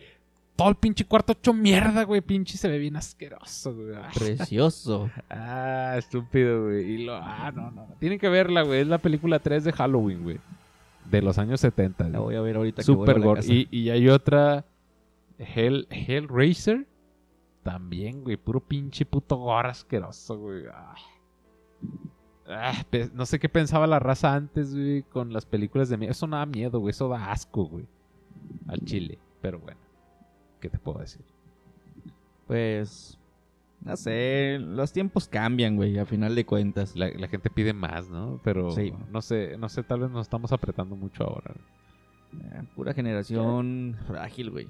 [0.56, 2.22] Todo el pinche cuarto hecho mierda, güey.
[2.22, 3.96] Pinche se ve bien asqueroso, güey.
[4.14, 5.10] Precioso.
[5.30, 6.92] Ah, estúpido, güey.
[6.92, 7.16] Y lo...
[7.16, 7.88] Ah, no, no.
[8.00, 8.82] Tienen que verla, güey.
[8.82, 10.40] Es la película 3 de Halloween, güey.
[11.10, 12.10] De los años 70.
[12.10, 13.42] La voy a ver ahorita que Super gore.
[13.46, 14.66] Y, y hay otra...
[15.40, 16.86] Hell, Hellraiser.
[17.64, 18.38] También, güey.
[18.38, 20.66] Puro pinche puto gore asqueroso, güey.
[20.72, 20.96] Ah.
[22.48, 26.12] Ah, no sé qué pensaba la raza antes, güey, con las películas de miedo.
[26.12, 26.92] Eso no da miedo, güey.
[26.92, 27.86] Eso da asco, güey.
[28.68, 29.18] Al chile.
[29.42, 29.83] Pero bueno.
[30.64, 31.22] ¿Qué te puedo decir?
[32.48, 33.20] Pues,
[33.82, 36.96] no sé, los tiempos cambian, güey, a final de cuentas.
[36.96, 38.40] La, la gente pide más, ¿no?
[38.46, 38.94] Pero Sí.
[39.12, 41.54] no sé, no sé, tal vez nos estamos apretando mucho ahora.
[42.34, 44.68] Eh, pura generación frágil, güey.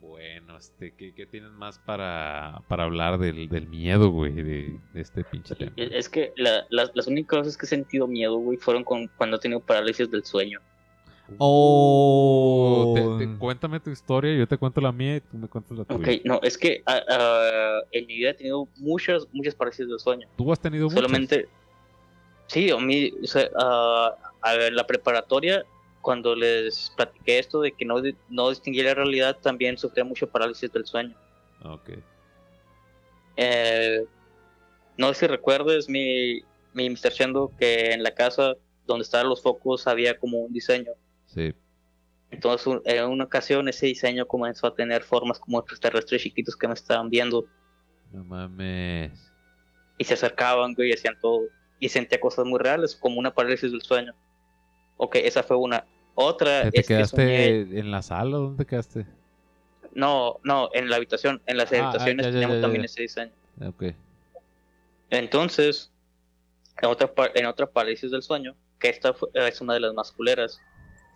[0.00, 5.00] Bueno, este, ¿qué, qué tienes más para, para hablar del, del miedo, güey, de, de
[5.00, 5.72] este pinche tema?
[5.76, 9.36] Es que la- las, las únicas veces que he sentido miedo, güey, fueron con, cuando
[9.36, 10.60] he tenido parálisis del sueño.
[11.38, 12.94] Oh.
[13.18, 15.84] Te- te- cuéntame tu historia, yo te cuento la mía y tú me cuentas la
[15.84, 15.98] tuya.
[15.98, 19.98] Ok, no, es que ah, ah, en mi vida he tenido muchas, muchas parálisis del
[19.98, 20.26] sueño.
[20.36, 21.00] ¿Tú has tenido muchas?
[21.00, 21.48] Solamente,
[22.46, 25.64] sí, a mí, o sea, ah, a ver, la preparatoria,
[26.00, 27.96] cuando les platiqué esto de que no,
[28.30, 31.14] no distinguía la realidad, también sufría mucho parálisis del sueño.
[31.64, 31.90] Ok.
[33.36, 34.04] Eh,
[34.96, 36.40] no sé si recuerdes mi,
[36.72, 37.12] mi Mr.
[37.12, 38.54] Chendo que en la casa
[38.86, 40.92] donde estaban los focos había como un diseño.
[41.28, 41.54] Sí.
[42.30, 46.68] Entonces, un- en una ocasión ese diseño comenzó a tener formas como extraterrestres chiquitos que
[46.68, 47.46] me estaban viendo
[48.12, 49.12] No mames.
[49.96, 51.42] y se acercaban, güey, y hacían todo.
[51.80, 54.12] Y sentía cosas muy reales, como una parálisis del sueño.
[54.96, 55.86] Ok, esa fue una.
[56.14, 57.16] Otra ¿Te es que quedaste
[57.66, 58.36] soñé- en la sala?
[58.36, 59.06] ¿Dónde te quedaste?
[59.94, 61.40] No, no, en la habitación.
[61.46, 63.32] En las Ah, ah, habitaciones ya, ya, teníamos ya, también ese diseño.
[63.64, 63.84] Ok.
[65.10, 65.90] Entonces,
[66.82, 70.12] en otra, en otra parálisis del sueño, que esta fue- es una de las más
[70.12, 70.60] culeras,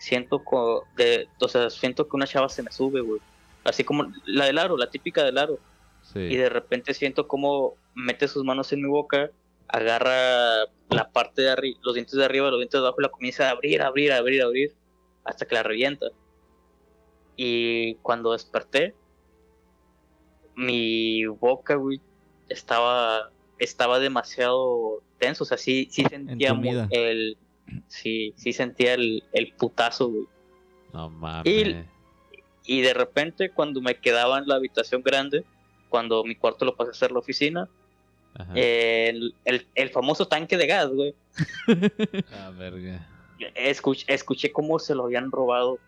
[0.02, 3.20] siento, co- de, o sea, siento que una chava se me sube, güey.
[3.62, 5.60] Así como la del aro, la típica del aro.
[6.02, 6.18] Sí.
[6.18, 9.30] Y de repente siento como mete sus manos en mi boca,
[9.68, 13.10] agarra la parte de arriba, los dientes de arriba, los dientes de abajo, y la
[13.10, 14.74] comienza a abrir, abrir, abrir, abrir,
[15.24, 16.06] hasta que la revienta.
[17.36, 18.96] Y cuando desperté,
[20.56, 22.00] mi boca, güey,
[22.48, 26.58] estaba, estaba demasiado tenso, o sea, sí, sí sentía
[26.90, 27.38] el,
[27.88, 30.24] sí, sí sentía el, el putazo, güey.
[30.92, 31.46] No mames.
[31.52, 31.76] Y-
[32.64, 35.44] Y de repente, cuando me quedaba en la habitación grande,
[35.88, 37.68] cuando mi cuarto lo pasé a ser la oficina,
[38.54, 41.14] el, el, el famoso tanque de gas, güey,
[42.32, 43.06] Ah, verga.
[43.56, 45.78] escuché, escuché cómo se lo habían robado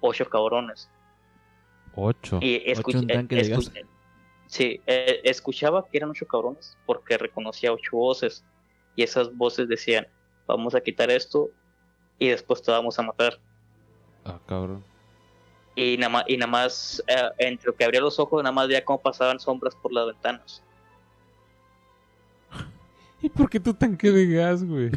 [0.00, 0.88] ocho cabrones.
[1.94, 2.38] Ocho.
[2.40, 3.72] Y Ocho tanque de gas.
[4.46, 8.44] Sí, eh, escuchaba que eran ocho cabrones porque reconocía ocho voces.
[8.94, 10.06] Y esas voces decían,
[10.46, 11.50] vamos a quitar esto
[12.18, 13.38] y después te vamos a matar.
[14.24, 14.84] Ah, cabrón.
[15.74, 18.68] Y nada más, y nada más eh, entre lo que abría los ojos, nada más
[18.68, 20.62] veía cómo pasaban sombras por las ventanas.
[23.20, 24.90] ¿Y por qué tu tanque de gas, güey?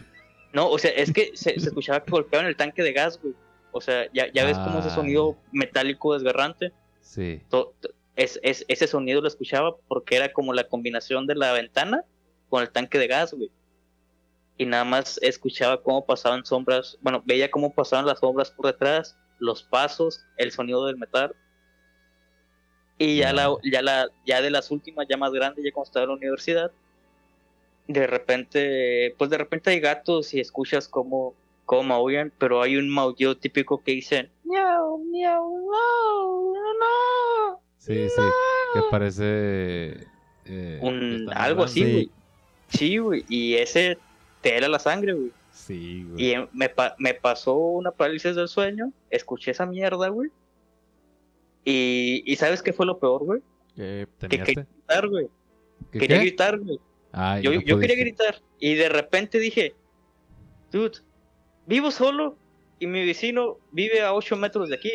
[0.52, 3.36] No, o sea, es que se, se escuchaba que golpeaban el tanque de gas, güey.
[3.72, 4.96] O sea, ya, ya ves cómo ese Ah.
[4.96, 6.72] sonido metálico desgarrante.
[7.02, 7.42] Sí.
[7.50, 11.52] To- to- es, es- ese sonido lo escuchaba porque era como la combinación de la
[11.52, 12.04] ventana
[12.50, 13.52] con el tanque de gas, güey.
[14.58, 19.18] Y nada más escuchaba cómo pasaban sombras, bueno, veía cómo pasaban las sombras por detrás,
[19.40, 21.36] los pasos, el sonido del metal.
[22.98, 26.04] Y ya la, ya la, ya de las últimas, ya más grandes, ya cuando estaba
[26.06, 26.72] en la universidad,
[27.88, 31.34] de repente, pues de repente hay gatos y escuchas cómo,
[31.66, 37.60] cómo maullan, pero hay un maullido típico que dicen miau, miau, no, no.
[37.78, 38.22] Sí, sí.
[38.74, 40.08] Que parece.
[40.46, 41.92] eh, un algo así, Sí.
[41.92, 42.12] güey.
[42.70, 43.26] Sí, güey.
[43.30, 43.98] Y ese
[44.46, 45.32] te hela la sangre, güey.
[45.52, 46.24] Sí, güey.
[46.24, 48.92] Y eh, me, pa- me pasó una parálisis del sueño.
[49.10, 50.30] Escuché esa mierda, güey.
[51.64, 53.42] Y, y ¿sabes qué fue lo peor, güey?
[53.76, 55.28] Que quería gritar, güey.
[55.92, 56.24] ¿Qué, Quería qué?
[56.26, 56.80] gritar, güey.
[57.12, 58.40] Ay, Yo, no yo quería gritar.
[58.60, 59.74] Y de repente dije,
[60.72, 61.00] dude,
[61.66, 62.38] vivo solo
[62.80, 64.92] y mi vecino vive a 8 metros de aquí.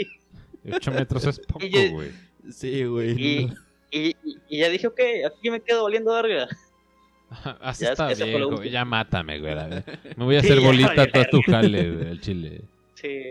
[0.72, 2.10] Ocho metros es poco, yo- güey.
[2.52, 3.10] Sí, güey.
[3.20, 3.54] Y, no.
[3.90, 6.46] y, y- y ya dije, ok, aquí me quedo valiendo verga.
[7.60, 8.70] Así Ya, está bien, güey.
[8.70, 9.54] Ya mátame, güey.
[10.16, 12.62] Me voy a hacer bolita todo tu jale, güey, el chile.
[12.94, 13.22] Sí.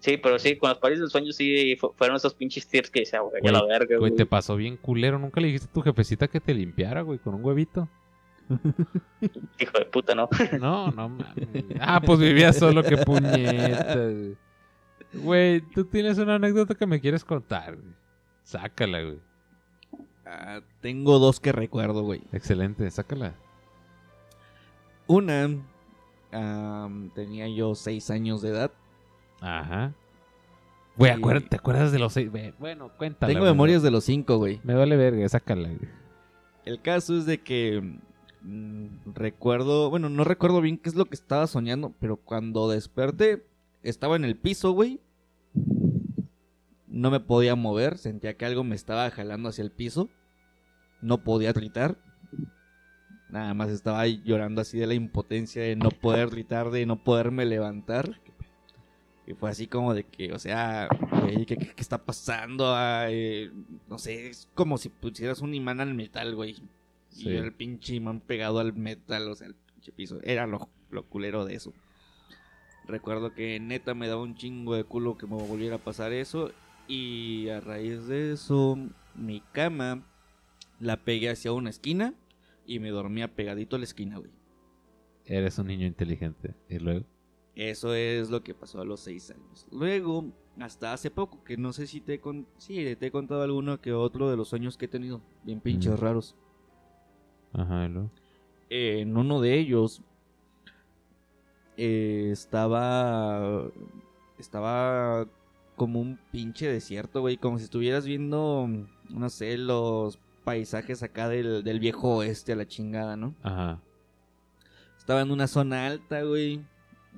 [0.00, 3.00] Sí, pero sí, con las parálisis del sueño sí fu- fueron esos pinches tiers que
[3.00, 4.14] decía, güey, ya la verga, Güey, güey.
[4.14, 5.18] te pasó bien culero.
[5.18, 7.88] Nunca le dijiste a tu jefecita que te limpiara, güey, con un huevito.
[9.58, 10.28] Hijo de puta, ¿no?
[10.60, 11.64] No, no mames.
[11.80, 13.94] Ah, pues vivía solo, qué puñeta.
[14.04, 14.36] güey.
[15.14, 17.94] Güey, tú tienes una anécdota que me quieres contar, güey.
[18.44, 19.18] Sácala, güey.
[20.30, 22.20] Ah, tengo dos que recuerdo, güey.
[22.32, 23.34] Excelente, sácala.
[25.06, 25.48] Una,
[27.14, 28.72] tenía yo seis años de edad.
[29.40, 29.94] Ajá.
[30.96, 31.14] Güey,
[31.48, 32.30] ¿te acuerdas de los seis?
[32.58, 33.32] Bueno, cuéntala.
[33.32, 33.52] Tengo güey.
[33.52, 34.60] memorias de los cinco, güey.
[34.64, 35.88] Me vale verga, sácala, güey.
[36.66, 37.98] El caso es de que
[38.42, 43.46] mm, recuerdo, bueno, no recuerdo bien qué es lo que estaba soñando, pero cuando desperté
[43.82, 45.00] estaba en el piso, güey.
[46.86, 50.10] No me podía mover, sentía que algo me estaba jalando hacia el piso.
[51.00, 51.96] No podía gritar.
[53.30, 57.44] Nada más estaba llorando así de la impotencia de no poder gritar, de no poderme
[57.44, 58.18] levantar.
[59.26, 60.88] Y fue así como de que, o sea,
[61.22, 62.74] güey, ¿qué, qué- qué está pasando?
[63.88, 66.54] No sé, es como si pusieras un imán al metal, güey.
[67.10, 67.28] Sí.
[67.28, 70.18] Y el pinche imán pegado al metal, o sea, al pinche piso.
[70.22, 71.74] Era lo, lo culero de eso.
[72.86, 76.50] Recuerdo que neta me daba un chingo de culo que me volviera a pasar eso.
[76.86, 78.78] Y a raíz de eso,
[79.14, 80.02] mi cama
[80.80, 82.14] la pegué hacia una esquina
[82.66, 84.30] y me dormía pegadito a la esquina, güey.
[85.24, 86.54] Eres un niño inteligente.
[86.68, 87.04] ¿Y luego?
[87.54, 89.66] Eso es lo que pasó a los seis años.
[89.72, 92.46] Luego, hasta hace poco, que no sé si te, he con...
[92.56, 95.92] sí, te he contado alguno que otro de los sueños que he tenido, bien pinches
[95.94, 95.96] Mm.
[96.02, 96.36] raros.
[97.52, 98.10] Ajá, ¿y luego?
[98.70, 100.02] En uno de ellos
[101.76, 103.70] eh, estaba
[104.38, 105.26] estaba
[105.76, 108.68] como un pinche desierto, güey, como si estuvieras viendo,
[109.08, 113.34] no sé, los paisajes acá del, del viejo oeste a la chingada, ¿no?
[113.42, 113.80] Ajá.
[114.98, 116.62] Estaba en una zona alta, güey.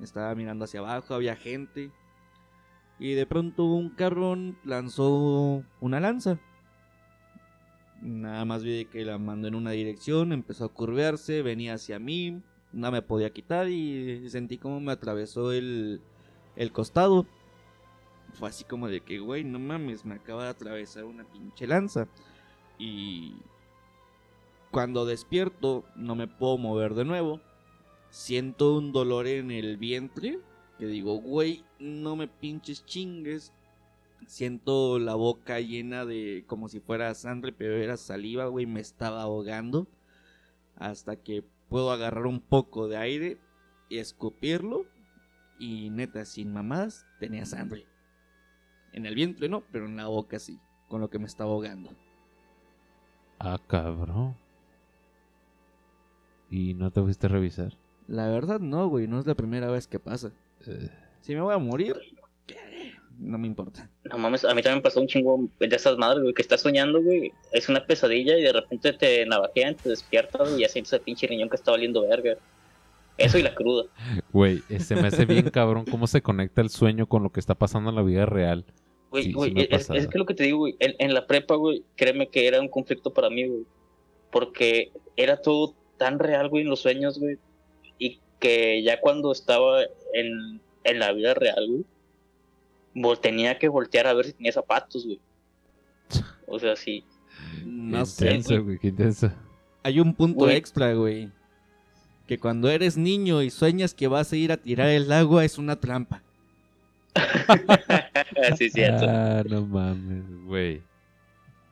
[0.01, 1.91] Estaba mirando hacia abajo, había gente.
[2.99, 6.39] Y de pronto un cabrón lanzó una lanza.
[8.01, 12.41] Nada más vi que la mandó en una dirección, empezó a curvearse, venía hacia mí,
[12.71, 16.01] no me podía quitar y sentí como me atravesó el,
[16.55, 17.25] el costado.
[18.33, 22.07] Fue así como de que, güey, no mames, me acaba de atravesar una pinche lanza.
[22.81, 23.35] Y
[24.71, 27.39] cuando despierto, no me puedo mover de nuevo
[28.11, 30.39] siento un dolor en el vientre.
[30.77, 33.53] Que digo, güey, no me pinches chingues.
[34.27, 39.23] Siento la boca llena de como si fuera sangre, pero era saliva, güey, me estaba
[39.23, 39.87] ahogando.
[40.75, 43.37] Hasta que puedo agarrar un poco de aire
[43.89, 44.85] y escupirlo.
[45.59, 47.85] Y neta, sin mamadas, tenía sangre.
[48.93, 51.91] En el vientre no, pero en la boca sí, con lo que me estaba ahogando.
[53.43, 54.35] Ah, cabrón.
[56.49, 57.73] ¿Y no te fuiste a revisar?
[58.07, 60.31] La verdad no, güey, no es la primera vez que pasa.
[60.67, 60.89] Eh,
[61.21, 61.95] Si me voy a morir,
[63.17, 63.89] no me importa.
[64.03, 66.61] No mames, a mí también me pasó un chingo de esas madres, güey, que estás
[66.61, 67.31] soñando, güey.
[67.51, 71.01] Es una pesadilla y de repente te navajean, te despiertas güey, y ya sientes el
[71.01, 72.35] pinche riñón que está valiendo verga.
[73.17, 73.85] Eso y la cruda.
[74.33, 77.53] Güey, se me hace bien cabrón cómo se conecta el sueño con lo que está
[77.53, 78.65] pasando en la vida real.
[79.11, 81.27] Güey, Sí, güey, me ha es, que lo que te digo, güey, en, en la
[81.27, 83.65] prepa, güey, créeme que era un conflicto para mí, güey.
[84.31, 87.37] Porque era todo tan real, güey, en los sueños, güey.
[87.99, 89.81] Y que ya cuando estaba
[90.13, 91.85] en, en la vida real, güey,
[92.95, 95.19] vol- tenía que voltear a ver si tenía zapatos, güey.
[96.47, 97.03] O sea, sí.
[97.65, 98.25] No qué sé.
[98.25, 99.31] intenso, güey, qué intenso.
[99.83, 100.55] Hay un punto Güey.
[100.55, 101.29] extra, güey.
[102.27, 105.57] Que cuando eres niño y sueñas que vas a ir a tirar el agua es
[105.57, 106.23] una trampa.
[108.57, 109.05] sí, cierto.
[109.07, 110.81] Ah, no mames, güey.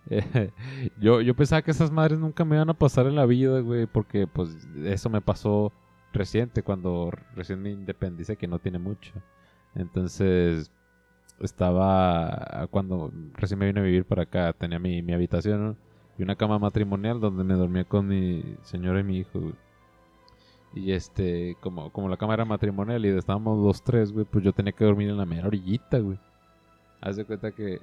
[0.99, 3.85] yo, yo pensaba que esas madres nunca me iban a pasar en la vida, güey,
[3.85, 5.71] porque pues eso me pasó
[6.13, 9.13] reciente, cuando recién me independicé, que no tiene mucho.
[9.75, 10.71] Entonces,
[11.39, 15.75] estaba, cuando recién me vine a vivir para acá, tenía mi, mi habitación ¿no?
[16.17, 19.55] y una cama matrimonial donde me dormía con mi señora y mi hijo, güey.
[20.73, 24.53] Y este, como, como la cama era matrimonial y estábamos los tres, güey, pues yo
[24.53, 26.19] tenía que dormir en la mera orillita, güey.
[27.01, 27.81] Haz de cuenta que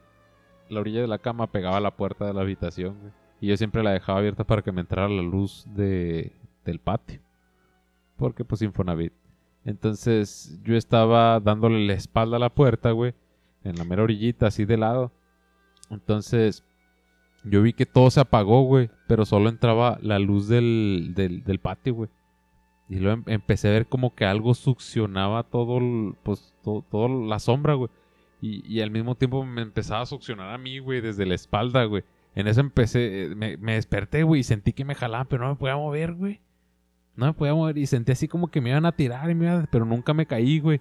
[0.68, 2.96] la orilla de la cama pegaba a la puerta de la habitación.
[3.40, 6.32] Y yo siempre la dejaba abierta para que me entrara la luz de,
[6.64, 7.20] del patio.
[8.16, 9.12] Porque pues Infonavit.
[9.64, 13.14] Entonces yo estaba dándole la espalda a la puerta, güey.
[13.64, 15.12] En la mera orillita, así de lado.
[15.90, 16.64] Entonces
[17.44, 18.90] yo vi que todo se apagó, güey.
[19.06, 22.10] Pero solo entraba la luz del, del, patio, güey.
[22.88, 25.80] Y luego em- empecé a ver como que algo succionaba todo,
[26.22, 26.54] pues,
[27.28, 27.90] la sombra, güey.
[28.40, 32.04] Y, al mismo tiempo me empezaba a succionar a mí, güey, desde la espalda, güey.
[32.34, 35.50] En eso empecé, eh, me, me desperté, güey, y sentí que me jalaban, pero no
[35.50, 36.40] me podía mover, güey.
[37.16, 39.46] No me podía mover y sentí así como que me iban a tirar, y me
[39.46, 40.80] iban a- pero nunca me caí, güey.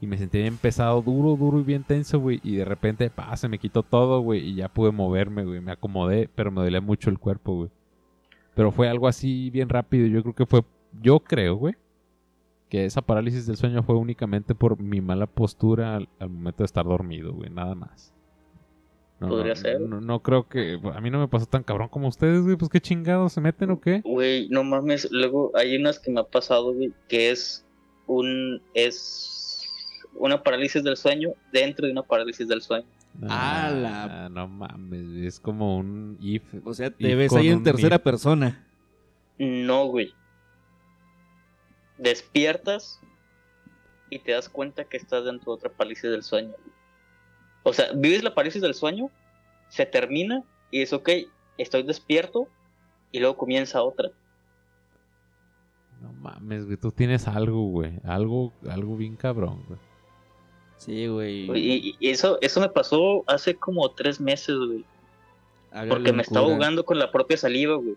[0.00, 2.40] Y me sentí bien pesado, duro, duro y bien tenso, güey.
[2.42, 4.40] Y de repente, pa, se me quitó todo, güey.
[4.48, 5.60] Y ya pude moverme, güey.
[5.60, 7.70] Me acomodé, pero me dolía mucho el cuerpo, güey.
[8.54, 10.06] Pero fue algo así bien rápido.
[10.08, 10.62] Yo creo que fue,
[11.00, 11.74] yo creo, güey,
[12.72, 16.64] que esa parálisis del sueño fue únicamente por mi mala postura al, al momento de
[16.64, 17.50] estar dormido, güey.
[17.50, 18.14] Nada más.
[19.20, 19.80] No, Podría no, ser.
[19.82, 20.80] No, no creo que.
[20.94, 22.56] A mí no me pasó tan cabrón como ustedes, güey.
[22.56, 24.00] Pues qué chingados se meten o qué.
[24.06, 25.06] Güey, no mames.
[25.12, 27.62] Luego hay unas que me ha pasado, güey, que es
[28.06, 28.62] un.
[28.72, 29.68] Es
[30.14, 32.86] una parálisis del sueño dentro de una parálisis del sueño.
[33.28, 36.42] Ah, la- Ah, No mames, güey, es como un if.
[36.64, 38.02] O sea, te ves ahí en tercera if.
[38.02, 38.66] persona.
[39.38, 40.14] No, güey.
[42.02, 43.00] Despiertas
[44.10, 46.52] y te das cuenta que estás dentro de otra parálisis del sueño.
[47.62, 49.10] O sea, vives la parálisis del sueño,
[49.68, 51.08] se termina y es ok,
[51.58, 52.48] estoy despierto
[53.12, 54.10] y luego comienza otra.
[56.00, 58.00] No mames, güey, tú tienes algo, güey.
[58.04, 59.78] Algo, algo bien cabrón, güey.
[60.78, 61.48] Sí, güey.
[61.56, 64.84] Y, y eso, eso me pasó hace como tres meses, güey.
[65.88, 67.96] Porque me estaba ahogando con la propia saliva, güey.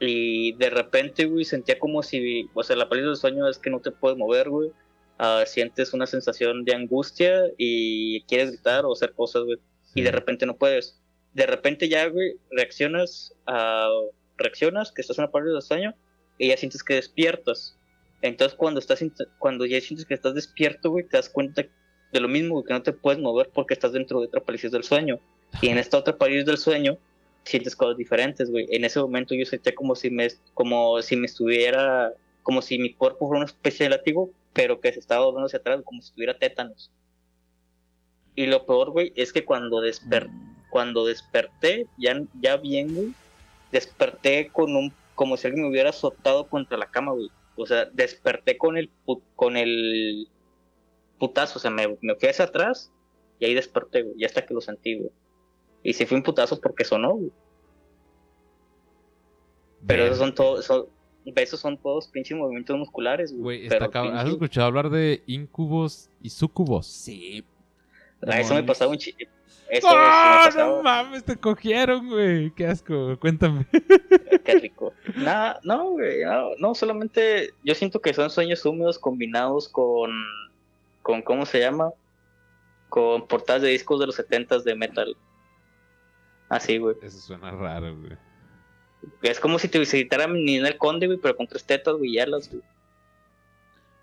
[0.00, 3.70] Y de repente, güey, sentía como si, o sea, la parálisis del sueño es que
[3.70, 4.70] no te puedes mover, güey.
[5.18, 9.58] Ah, sientes una sensación de angustia y quieres gritar o hacer cosas, güey.
[9.94, 10.12] Y de Sí.
[10.14, 11.00] repente no puedes.
[11.34, 13.88] De repente ya, güey, reaccionas, a
[14.36, 15.94] reaccionas que estás en una parálisis del sueño
[16.38, 17.76] y ya sientes que despiertas.
[18.22, 19.02] Entonces cuando estás
[19.38, 21.64] cuando ya sientes que estás despierto, güey, te das cuenta
[22.12, 24.70] de lo mismo, güey, que no te puedes mover porque estás dentro de otra parálisis
[24.70, 25.18] del sueño.
[25.60, 26.98] Y en esta otra parálisis del sueño
[27.44, 28.66] sientes cosas diferentes, güey.
[28.70, 32.12] En ese momento yo sentía como si me como si me estuviera
[32.42, 35.58] como si mi cuerpo fuera una especie de látigo, pero que se estaba doblando hacia
[35.58, 36.90] atrás como si tuviera tétanos.
[38.34, 40.32] Y lo peor, güey, es que cuando desperté
[40.68, 43.14] cuando desperté, ya, ya bien, güey,
[43.72, 47.30] desperté con un, como si alguien me hubiera azotado contra la cama, güey.
[47.56, 48.90] O sea, desperté con el,
[49.34, 50.28] con el
[51.18, 52.92] putazo, o sea, me, me fui hacia atrás
[53.40, 55.10] y ahí desperté, güey, ya hasta que lo sentí, güey.
[55.82, 57.32] Y sí fue un putazo porque sonó, güey.
[59.86, 60.86] Pero esos son todos, son,
[61.24, 63.68] esos son todos pinches movimientos musculares, güey.
[63.68, 64.02] Pero está.
[64.20, 66.86] ¿Has escuchado hablar de incubos y sucubos?
[66.86, 67.44] Sí.
[68.26, 69.14] Ah, eso me pasaba un chi-
[69.70, 71.24] Eso ¡Ah, no mames!
[71.24, 72.50] Te cogieron, güey.
[72.50, 73.16] Qué asco.
[73.20, 73.66] Cuéntame.
[74.44, 74.92] Qué rico.
[75.16, 80.10] Nada, no, güey, no, no, solamente yo siento que son sueños húmedos combinados con,
[81.02, 81.92] con ¿cómo se llama?
[82.88, 85.16] Con portadas de discos de los 70 de metal.
[86.48, 86.96] Así, güey.
[87.02, 88.16] Eso suena raro, güey.
[89.22, 92.50] Es como si te visitara Ninel Conde, güey, pero con tres tetas, güey, y alas,
[92.50, 92.62] güey.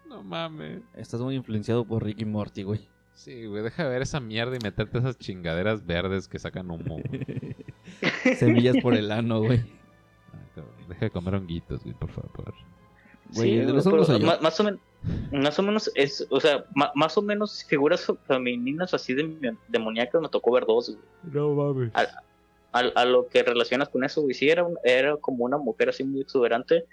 [0.07, 0.81] No mames.
[0.95, 2.87] Estás muy influenciado por Ricky Morty, güey.
[3.13, 6.99] Sí, güey, deja de ver esa mierda y meterte esas chingaderas verdes que sacan humo.
[7.01, 7.55] güey.
[8.37, 9.59] Semillas por el ano, güey.
[10.33, 12.53] Ah, Deja de comer honguitos, güey, por favor.
[13.33, 13.97] Güey, Sí, los pero
[14.41, 14.79] más, o menos,
[15.31, 20.29] más o menos es, o sea, más o menos figuras femeninas así de demoníacas me
[20.29, 21.33] tocó ver dos, güey.
[21.33, 21.91] No mames.
[21.95, 22.05] a,
[22.79, 24.33] a lo que relacionas con eso, güey.
[24.33, 26.85] Sí, era, un- era como una mujer así muy exuberante,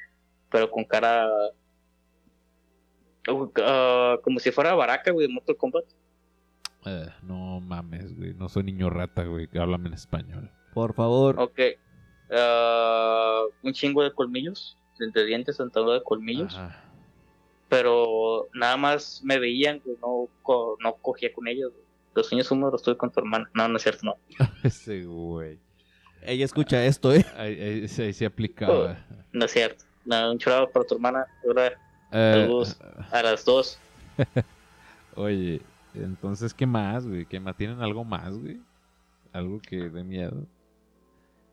[0.51, 1.29] pero con cara.
[3.29, 5.85] uh, ah, como si fuera Baraka, güey, de Mortal Kombat.
[6.85, 8.35] Eh, no mames, güey.
[8.35, 9.47] No soy niño rata, güey.
[9.49, 10.51] Que háblame en español.
[10.75, 11.37] Por favor.
[11.39, 11.61] Ok.
[12.31, 16.57] Ah, un chingo de colmillos, de dientes, sentado de colmillos.
[16.57, 16.85] Ajá.
[17.69, 21.71] Pero nada más me veían, güey, no, co- no cogía con ellos.
[21.73, 21.85] güey.
[22.15, 23.49] Los sueños húmedos los tuve con tu hermana.
[23.55, 24.17] No, no es cierto, no.
[24.63, 25.59] Ese güey.
[26.25, 27.25] Ella escucha esto, ¿eh?
[27.37, 28.99] Ahí, ahí, sí- ahí sí aplicaba.
[29.33, 29.85] No es cierto.
[30.05, 31.27] No, un chorado para tu hermana.
[31.47, 31.73] ahora
[32.13, 32.49] Eh.
[33.11, 33.79] A las dos.
[35.17, 35.61] oye,
[35.95, 37.25] entonces, ¿qué más, güey?
[37.27, 37.57] ¿Qué más?
[37.57, 38.61] ¿Tienen algo más, güey?
[39.33, 40.47] Algo que dé miedo.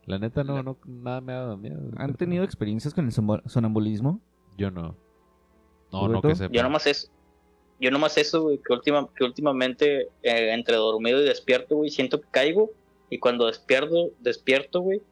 [0.06, 1.78] La neta, no, no, nada me ha dado miedo.
[1.80, 4.20] güey, ¿Han tenido experiencias con el sonambulismo?
[4.56, 4.96] Yo no.
[5.92, 6.52] No, no que sepa.
[6.52, 7.08] Yo nomás eso.
[7.80, 12.20] Yo nomás eso, güey, que, última, que últimamente eh, entre dormido y despierto, güey, siento
[12.20, 12.70] que caigo.
[13.10, 15.02] Y cuando despierto, despierto, güey,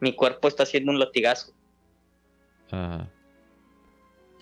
[0.00, 1.52] mi cuerpo está haciendo un latigazo.
[2.70, 3.08] Ajá.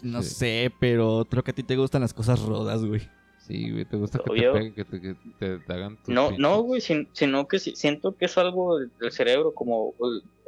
[0.03, 0.31] No Sí.
[0.31, 3.03] sé, pero creo que a ti te gustan las cosas rodas, güey.
[3.39, 6.31] Sí, güey, te gusta que te peguen, que te, que te- te hagan tus No,
[6.31, 9.93] pinches- no, güey, sin- sino que si- siento que es algo del cerebro, como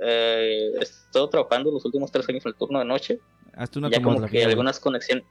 [0.00, 3.18] eh, he estado trabajando los últimos tres años en el turno de noche,
[3.54, 5.24] Hazte una ya como que algunas conexiones,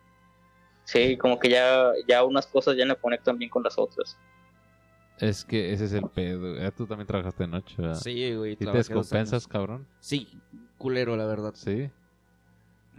[0.84, 4.18] sí, como que ya, ya unas cosas ya no conectan bien con las otras.
[5.20, 6.55] Es que ese es el pedo.
[6.61, 7.95] Ah, tú también trabajaste de noche, ¿verdad?
[7.95, 8.53] Sí, güey.
[8.53, 9.88] ¿Y te descompensas, cabrón?
[9.99, 10.28] Sí,
[10.78, 11.53] culero, la verdad.
[11.55, 11.89] Sí.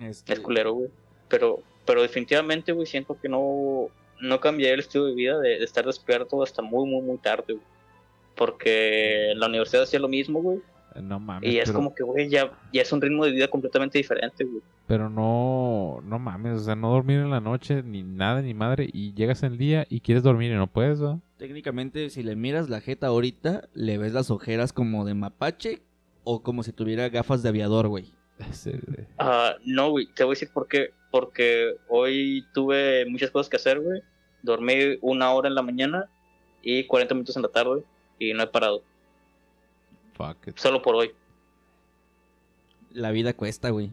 [0.01, 0.91] Este, Es culero, güey.
[1.29, 3.89] Pero, pero definitivamente, güey, siento que no,
[4.21, 7.55] no cambiaría el estilo de vida de, de estar despierto hasta muy, muy, muy tarde,
[7.55, 7.67] güey.
[8.35, 10.61] Porque en la universidad hacía lo mismo, güey.
[11.03, 11.51] No mames.
[11.51, 14.45] Y es pero, como que, güey, ya, ya es un ritmo de vida completamente diferente,
[14.45, 14.63] güey.
[14.87, 18.89] pero no, no mames, o sea, no dormir en la noche, ni nada, ni madre,
[18.93, 21.21] y llegas el día y quieres dormir y no puedes, ¿no?
[21.39, 25.83] Técnicamente, si le miras la jeta ahorita, le ves las ojeras como de mapache
[26.25, 28.13] o como si tuviera gafas de aviador, güey.
[28.65, 29.07] Güey.
[29.19, 30.91] Ah, no, güey, te voy a decir por qué.
[31.11, 34.03] Porque hoy tuve muchas cosas que hacer, güey.
[34.43, 36.11] Dormí una hora en la mañana
[36.63, 37.83] y 40 minutos en la tarde
[38.19, 38.83] y no he parado.
[40.17, 40.57] Fuck it.
[40.59, 41.11] Solo por hoy.
[42.93, 43.91] La vida cuesta, güey.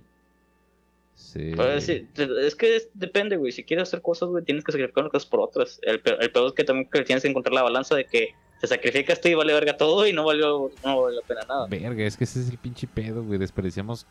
[1.16, 1.52] Sí.
[1.56, 3.52] Pues, es que es- depende, güey.
[3.52, 5.80] Si quieres hacer cosas, güey, tienes que sacrificar unas cosas por otras.
[5.84, 8.30] El, pe- el peor es que también que tienes que encontrar la balanza de que
[8.62, 11.68] te sacrificas tú y vale verga todo y no valió, no vale la pena nada.
[11.68, 13.38] Verga, es que ese es el pinche pedo, güey.
[13.38, 14.08] Desperdiciamos,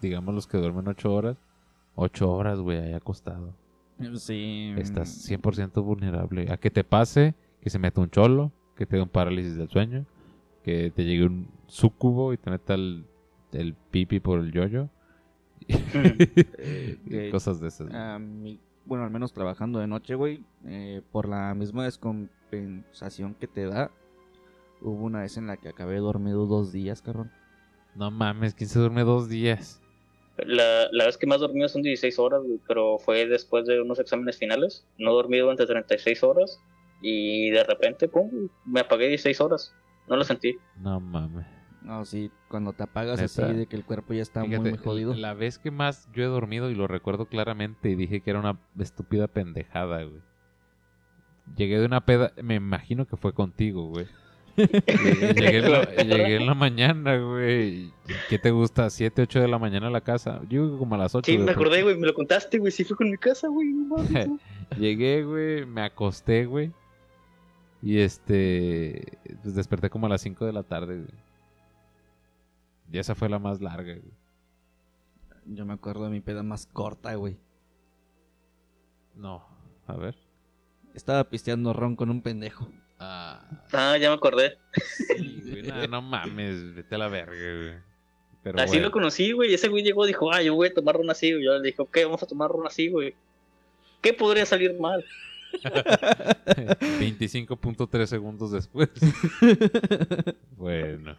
[0.00, 1.36] digamos, los que duermen ocho horas.
[1.94, 3.54] Ocho horas, güey, ahí acostado.
[4.16, 4.74] Sí.
[4.78, 6.50] Estás 100% vulnerable.
[6.50, 9.68] A que te pase, que se meta un cholo, que te dé un parálisis del
[9.68, 10.04] sueño,
[10.64, 13.04] que te llegue un sucubo y te meta el,
[13.52, 14.88] el pipi por el yoyo.
[15.68, 17.88] Eh, Y de- Cosas de esas.
[17.88, 17.98] güey.
[18.00, 23.46] a mí- bueno, al menos trabajando de noche, güey, eh, por la misma descompensación que
[23.46, 23.90] te da,
[24.80, 27.30] hubo una vez en la que acabé dormido dos días, cabrón.
[27.94, 29.80] No mames, ¿quién se duerme dos días?
[30.38, 33.98] La, la vez que más dormido son 16 horas, güey, pero fue después de unos
[34.00, 34.84] exámenes finales.
[34.98, 36.58] No he dormido durante 36 horas
[37.02, 39.74] y de repente, pum, me apagué 16 horas.
[40.08, 40.56] No lo sentí.
[40.80, 41.46] No mames.
[41.82, 43.46] No, sí, cuando te apagas ¿Neta?
[43.46, 45.14] así de que el cuerpo ya está muy, Fíjate, muy jodido.
[45.14, 48.38] La vez que más yo he dormido y lo recuerdo claramente y dije que era
[48.38, 50.22] una estúpida pendejada, güey.
[51.56, 54.06] Llegué de una peda, me imagino que fue contigo, güey.
[54.56, 57.90] Llegué, en la, llegué en la mañana, güey.
[58.28, 58.86] ¿Qué te gusta?
[58.86, 60.42] ¿7, 8 de la mañana a la casa?
[60.48, 61.30] Yo como a las 8.
[61.30, 62.70] Sí, me acordé, güey, me lo contaste, güey.
[62.70, 63.68] Sí, fue con mi casa, güey.
[63.68, 63.96] no.
[64.78, 66.72] Llegué, güey, me acosté, güey.
[67.82, 69.18] Y este.
[69.42, 71.14] Pues desperté como a las 5 de la tarde, güey.
[72.92, 74.12] Y esa fue la más larga, güey.
[75.46, 77.36] Yo me acuerdo de mi peda más corta, güey.
[79.16, 79.44] No,
[79.86, 80.16] a ver.
[80.94, 82.68] Estaba pisteando ron con un pendejo.
[82.98, 83.40] Ah,
[83.72, 84.58] Ah, ya me acordé.
[85.16, 85.62] sí, güey.
[85.62, 87.74] No, no mames, vete a la verga, güey.
[88.42, 88.86] Pero así bueno.
[88.86, 89.54] lo conocí, güey.
[89.54, 91.44] Ese güey llegó y dijo, ah, yo voy a tomar ron así, güey.
[91.44, 93.14] Yo le dije, ok, vamos a tomar ron así, güey.
[94.00, 95.04] ¿Qué podría salir mal?
[95.62, 98.90] 25.3 segundos después.
[100.56, 101.14] bueno.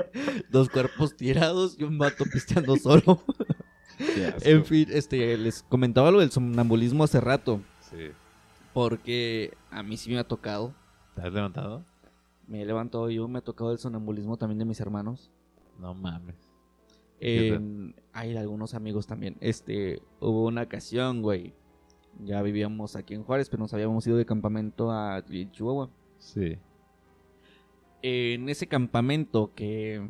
[0.50, 3.24] Dos cuerpos tirados y un vato pisteando solo.
[4.42, 7.62] en fin, este, les comentaba lo del somnambulismo hace rato.
[7.90, 8.10] Sí.
[8.74, 10.74] Porque a mí sí me ha tocado.
[11.16, 11.84] ¿Te has levantado?
[12.48, 15.32] Me he levantado yo, me ha tocado el sonambulismo también de mis hermanos.
[15.80, 16.36] No mames.
[17.20, 19.38] En- hay algunos amigos también.
[19.40, 21.54] Este, hubo una ocasión, güey.
[22.20, 25.90] Ya vivíamos aquí en Juárez, pero nos habíamos ido de campamento a Chihuahua.
[26.20, 26.58] Sí.
[28.02, 30.08] En ese campamento que,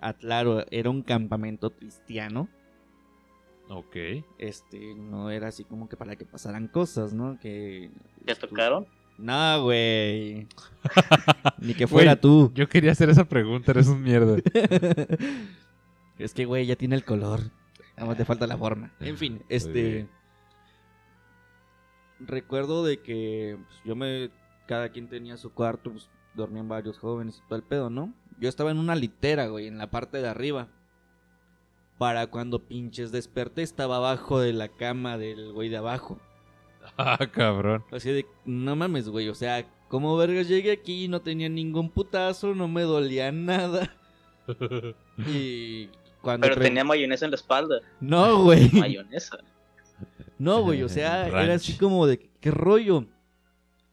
[0.00, 2.48] aclaro, era un campamento cristiano.
[3.68, 3.96] Ok.
[4.38, 7.38] Este, no era así como que para que pasaran cosas, ¿no?
[7.38, 7.90] Que...
[8.26, 8.86] ¿Ya tocaron?
[9.18, 10.46] No, güey.
[11.58, 12.50] Ni que fuera tú.
[12.54, 14.36] Yo quería hacer esa pregunta, eres un mierda.
[16.18, 17.40] es que, güey, ya tiene el color.
[17.96, 18.92] Nada más te falta la forma.
[19.00, 20.08] En fin, este.
[22.26, 24.30] Recuerdo de que pues, yo me
[24.66, 28.14] cada quien tenía su cuarto, pues dormían varios jóvenes y todo el pedo, ¿no?
[28.38, 30.68] Yo estaba en una litera, güey, en la parte de arriba.
[31.98, 36.18] Para cuando pinches desperté, estaba abajo de la cama del güey de abajo.
[36.98, 37.84] Ah, cabrón.
[37.92, 42.56] Así de, no mames, güey, o sea, como vergas llegué aquí, no tenía ningún putazo,
[42.56, 43.94] no me dolía nada.
[45.18, 45.88] Y
[46.20, 46.48] cuando...
[46.48, 47.80] Pero tenía mayonesa en la espalda.
[48.00, 48.68] No, güey.
[48.72, 49.38] Mayonesa.
[50.42, 53.06] No, güey, o sea, era así como de, ¿qué rollo?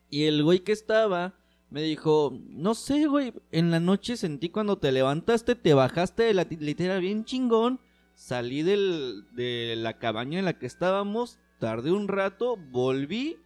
[0.10, 1.36] Y el güey que estaba
[1.70, 6.34] me dijo, no sé, güey, en la noche sentí cuando te levantaste, te bajaste de
[6.34, 7.80] la litera bien chingón,
[8.16, 13.38] salí del, de la cabaña en la que estábamos, tardé un rato, volví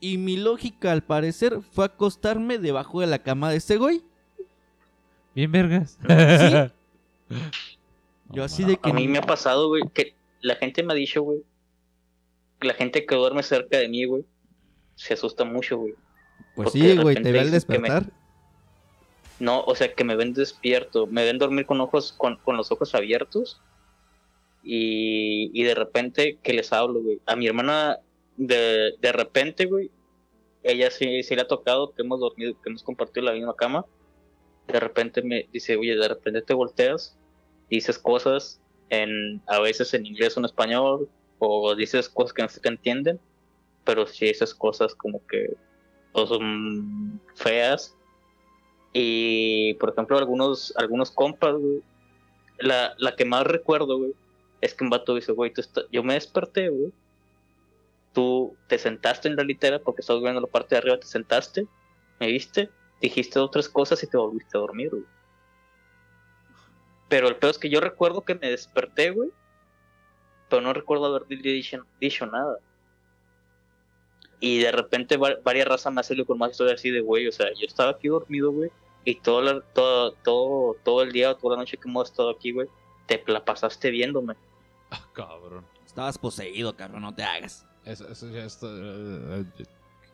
[0.00, 4.02] y mi lógica al parecer fue acostarme debajo de la cama de ese güey.
[5.34, 5.98] Bien vergas.
[8.30, 8.88] Yo así de que...
[8.88, 11.42] A mí me ha pasado, güey, que la gente me ha dicho, güey,
[12.60, 14.24] la gente que duerme cerca de mí, güey,
[14.94, 15.94] se asusta mucho, güey.
[16.54, 18.10] Pues sí, güey, te ve al me- despertar.
[19.40, 22.72] No, o sea, que me ven despierto, me ven dormir con ojos, con, con los
[22.72, 23.60] ojos abiertos
[24.62, 27.20] y, y de repente que les hablo, güey.
[27.26, 27.98] A mi hermana,
[28.36, 29.90] de, de repente, güey,
[30.64, 33.84] ella sí, sí le ha tocado que hemos dormido, que hemos compartido la misma cama.
[34.66, 37.16] De repente me dice, oye, de repente te volteas,
[37.70, 41.08] dices cosas en, a veces en inglés o en español,
[41.38, 43.20] o dices cosas que no se te entienden,
[43.84, 45.54] pero sí esas cosas como que
[46.12, 47.94] o son feas
[48.92, 51.82] y por ejemplo, algunos, algunos compas, güey.
[52.58, 54.12] La, la que más recuerdo, güey,
[54.60, 56.92] es que un vato dice, güey, tú está- yo me desperté, güey.
[58.12, 61.66] Tú te sentaste en la litera porque estabas viendo la parte de arriba, te sentaste,
[62.18, 62.70] me viste,
[63.00, 65.04] dijiste otras cosas y te volviste a dormir, güey.
[67.08, 69.30] Pero el peor es que yo recuerdo que me desperté, güey.
[70.48, 72.56] Pero no recuerdo haber dicho, dicho nada.
[74.40, 77.32] Y de repente va- varias razas me salido con más historias así de, güey, o
[77.32, 78.70] sea, yo estaba aquí dormido, güey,
[79.04, 82.52] y todo, la- todo, todo, todo el día, toda la noche que hemos estado aquí,
[82.52, 82.68] güey,
[83.06, 84.34] te la pasaste viéndome.
[84.90, 85.64] Ah, cabrón.
[85.84, 87.66] Estabas poseído, cabrón, no te hagas.
[87.84, 88.66] Eso, eso ya está.
[88.68, 89.64] eh, eh,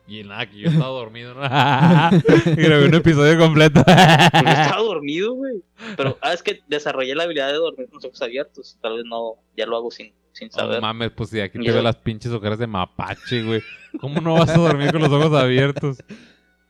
[0.06, 1.40] y nada, que yo estaba dormido, ¿no?
[2.56, 3.82] Grabé un episodio completo.
[3.84, 5.62] Porque estaba dormido, güey.
[5.96, 8.78] Pero, ah, es que desarrollé la habilidad de dormir con los ojos abiertos.
[8.82, 10.80] Tal vez no, ya lo hago sin, sin No saber.
[10.82, 13.62] mames, pues si aquí te veo las pinches ojeras de mapache, güey.
[14.00, 15.98] ¿Cómo no vas a dormir con los ojos abiertos?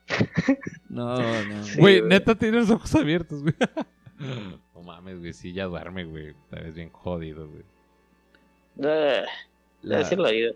[0.89, 1.63] No, no.
[1.63, 2.09] Sí, Güey, güey.
[2.09, 3.55] neta tienes los ojos abiertos, güey.
[4.73, 6.33] No mames, güey, sí, ya duerme, güey.
[6.49, 7.63] Te ves bien jodido, güey.
[8.83, 9.23] Eh,
[9.81, 10.51] La, la vida.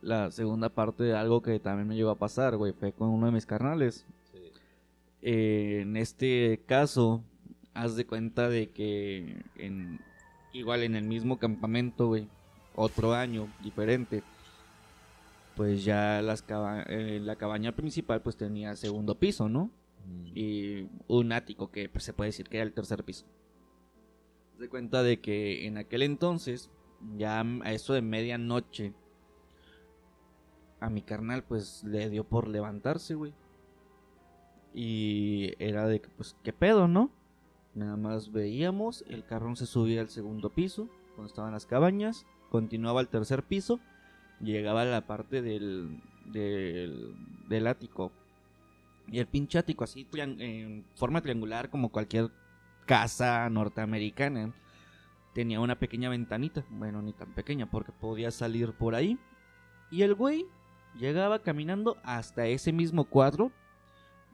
[0.00, 3.26] la segunda parte de algo que también me llegó a pasar, güey, fue con uno
[3.26, 4.06] de mis carnales.
[5.22, 7.22] Eh, en este caso,
[7.74, 10.00] haz de cuenta de que en,
[10.52, 12.28] igual en el mismo campamento, güey,
[12.74, 14.22] otro año diferente,
[15.56, 19.70] pues ya las caba- eh, la cabaña principal pues tenía segundo piso, ¿no?
[20.06, 20.26] Mm.
[20.34, 23.24] y un ático que pues, se puede decir que era el tercer piso.
[24.58, 26.70] De cuenta de que en aquel entonces,
[27.16, 28.92] ya a eso de medianoche,
[30.80, 33.32] a mi carnal pues le dio por levantarse, güey.
[34.74, 37.10] Y era de que pues qué pedo, ¿no?
[37.74, 43.00] Nada más veíamos, el carrón se subía al segundo piso, donde estaban las cabañas, continuaba
[43.00, 43.80] al tercer piso,
[44.40, 47.12] llegaba a la parte del, del,
[47.48, 48.12] del ático
[49.08, 52.30] y el pinche ático así en forma triangular como cualquier
[52.86, 54.54] casa norteamericana.
[55.34, 59.18] Tenía una pequeña ventanita, bueno, ni tan pequeña porque podía salir por ahí.
[59.90, 60.46] Y el güey
[60.96, 63.50] llegaba caminando hasta ese mismo cuadro.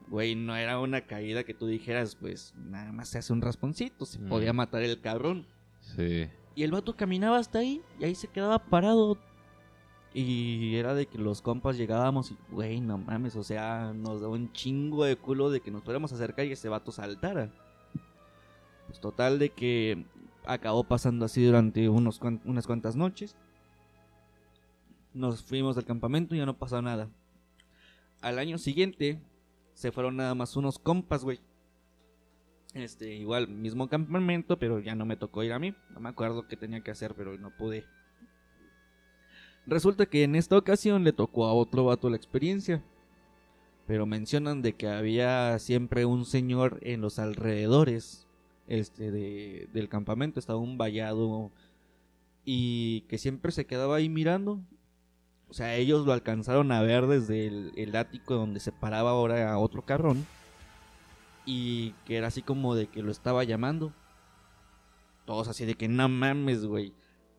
[0.08, 4.04] Güey, no era una caída que tú dijeras, pues nada más se hace un rasponcito,
[4.04, 4.28] se Mm.
[4.28, 5.46] podía matar el cabrón.
[5.80, 6.28] Sí.
[6.54, 9.18] Y el vato caminaba hasta ahí y ahí se quedaba parado.
[10.12, 14.32] Y era de que los compas llegábamos y, güey, no mames, o sea, nos daba
[14.34, 17.50] un chingo de culo de que nos fuéramos acercar y ese vato saltara.
[18.88, 20.04] Pues total de que
[20.44, 23.36] acabó pasando así durante unos cuan- unas cuantas noches.
[25.14, 27.08] Nos fuimos del campamento y ya no pasó nada.
[28.20, 29.20] Al año siguiente
[29.74, 31.38] se fueron nada más unos compas, güey.
[32.74, 35.74] Este, igual, mismo campamento, pero ya no me tocó ir a mí.
[35.90, 37.84] No me acuerdo qué tenía que hacer, pero no pude.
[39.66, 42.82] Resulta que en esta ocasión le tocó a otro vato la experiencia.
[43.86, 48.26] Pero mencionan de que había siempre un señor en los alrededores
[48.68, 50.38] este, de- del campamento.
[50.38, 51.50] Estaba un vallado
[52.44, 54.60] y que siempre se quedaba ahí mirando.
[55.48, 59.50] O sea, ellos lo alcanzaron a ver desde el, el ático donde se paraba ahora
[59.52, 60.24] a otro carrón.
[61.52, 63.92] Y que era así como de que lo estaba llamando.
[65.24, 66.94] Todos así de que no mames, güey.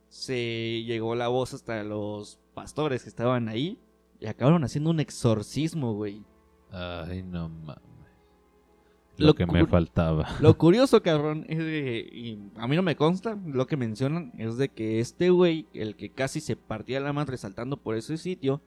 [0.10, 3.80] Se llegó la voz hasta los pastores que estaban ahí.
[4.20, 6.26] Y acabaron haciendo un exorcismo, güey.
[6.72, 7.80] Ay, no mames.
[9.16, 10.28] Lo Lo que me faltaba.
[10.42, 14.58] Lo curioso, cabrón, es de, y a mí no me consta, lo que mencionan es
[14.58, 18.62] de que este güey, el que casi se partía la madre saltando por ese sitio,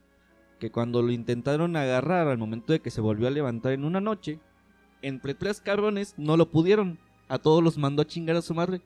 [0.59, 4.01] que cuando lo intentaron agarrar al momento de que se volvió a levantar en una
[4.01, 4.41] noche,
[5.03, 6.99] entre tres cabrones no lo pudieron,
[7.29, 8.81] a todos los mandó a chingar a su madre.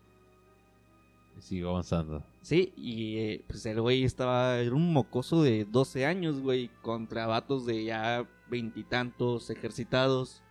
[1.41, 2.23] Sigo avanzando.
[2.43, 7.27] Sí, y eh, pues el güey estaba, era un mocoso de 12 años, güey, contra
[7.27, 10.43] vatos de ya veintitantos ejercitados,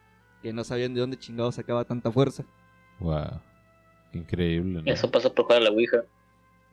[0.41, 2.45] que no sabían de dónde chingados sacaba tanta fuerza.
[2.99, 3.41] Wow.
[4.13, 4.91] Qué increíble, ¿no?
[4.91, 5.97] Eso pasa por jugar a la Ouija.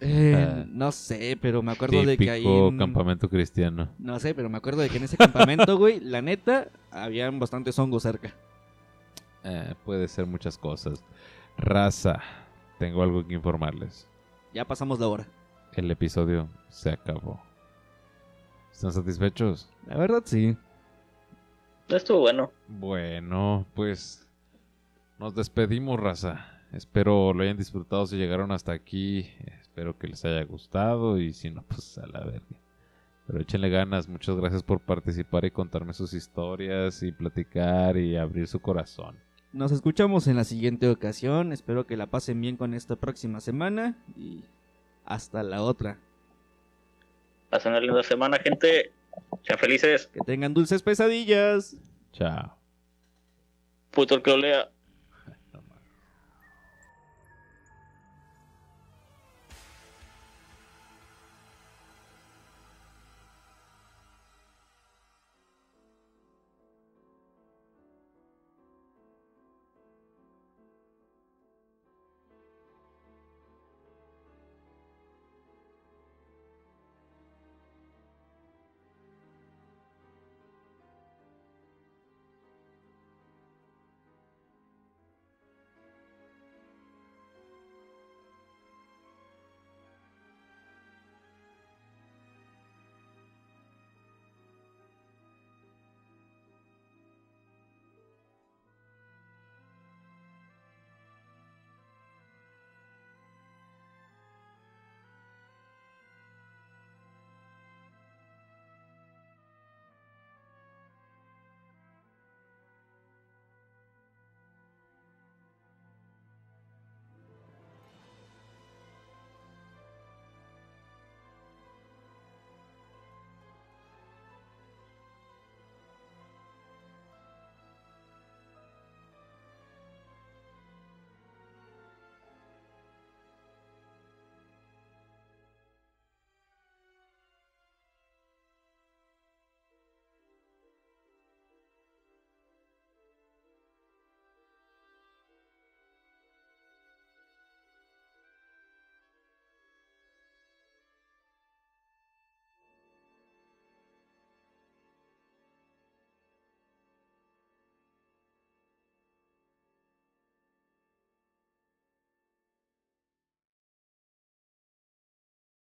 [0.00, 0.64] Eh, Ah.
[0.68, 2.46] no sé, pero me acuerdo de que ahí.
[2.46, 3.88] En- campamento cristiano.
[3.98, 7.76] No sé, pero me acuerdo de que en ese campamento, güey, la neta, habían bastantes
[7.80, 8.32] hongos cerca.
[9.44, 11.04] Eh, puede ser muchas cosas.
[11.56, 12.20] Raza,
[12.78, 14.08] tengo algo que informarles.
[14.52, 15.26] Ya pasamos la hora.
[15.74, 17.40] El episodio se acabó.
[18.72, 19.70] ¿Están satisfechos?
[19.86, 20.56] La verdad, sí.
[21.88, 22.50] Estuvo bueno.
[22.66, 24.26] Bueno, pues
[25.18, 26.46] nos despedimos, raza.
[26.72, 29.30] Espero lo hayan disfrutado si llegaron hasta aquí.
[29.60, 32.60] Espero que les haya gustado y si no, pues a la verga.
[33.26, 34.08] Pero échenle ganas.
[34.08, 39.16] Muchas gracias por participar y contarme sus historias y platicar y abrir su corazón.
[39.54, 41.52] Nos escuchamos en la siguiente ocasión.
[41.52, 43.96] Espero que la pasen bien con esta próxima semana.
[44.16, 44.42] Y
[45.04, 45.96] hasta la otra.
[47.50, 48.90] Pasen una linda semana, gente.
[49.42, 50.08] Sean felices.
[50.08, 51.76] Que tengan dulces pesadillas.
[52.12, 52.56] Chao.
[53.92, 54.70] Puto el que lo lea.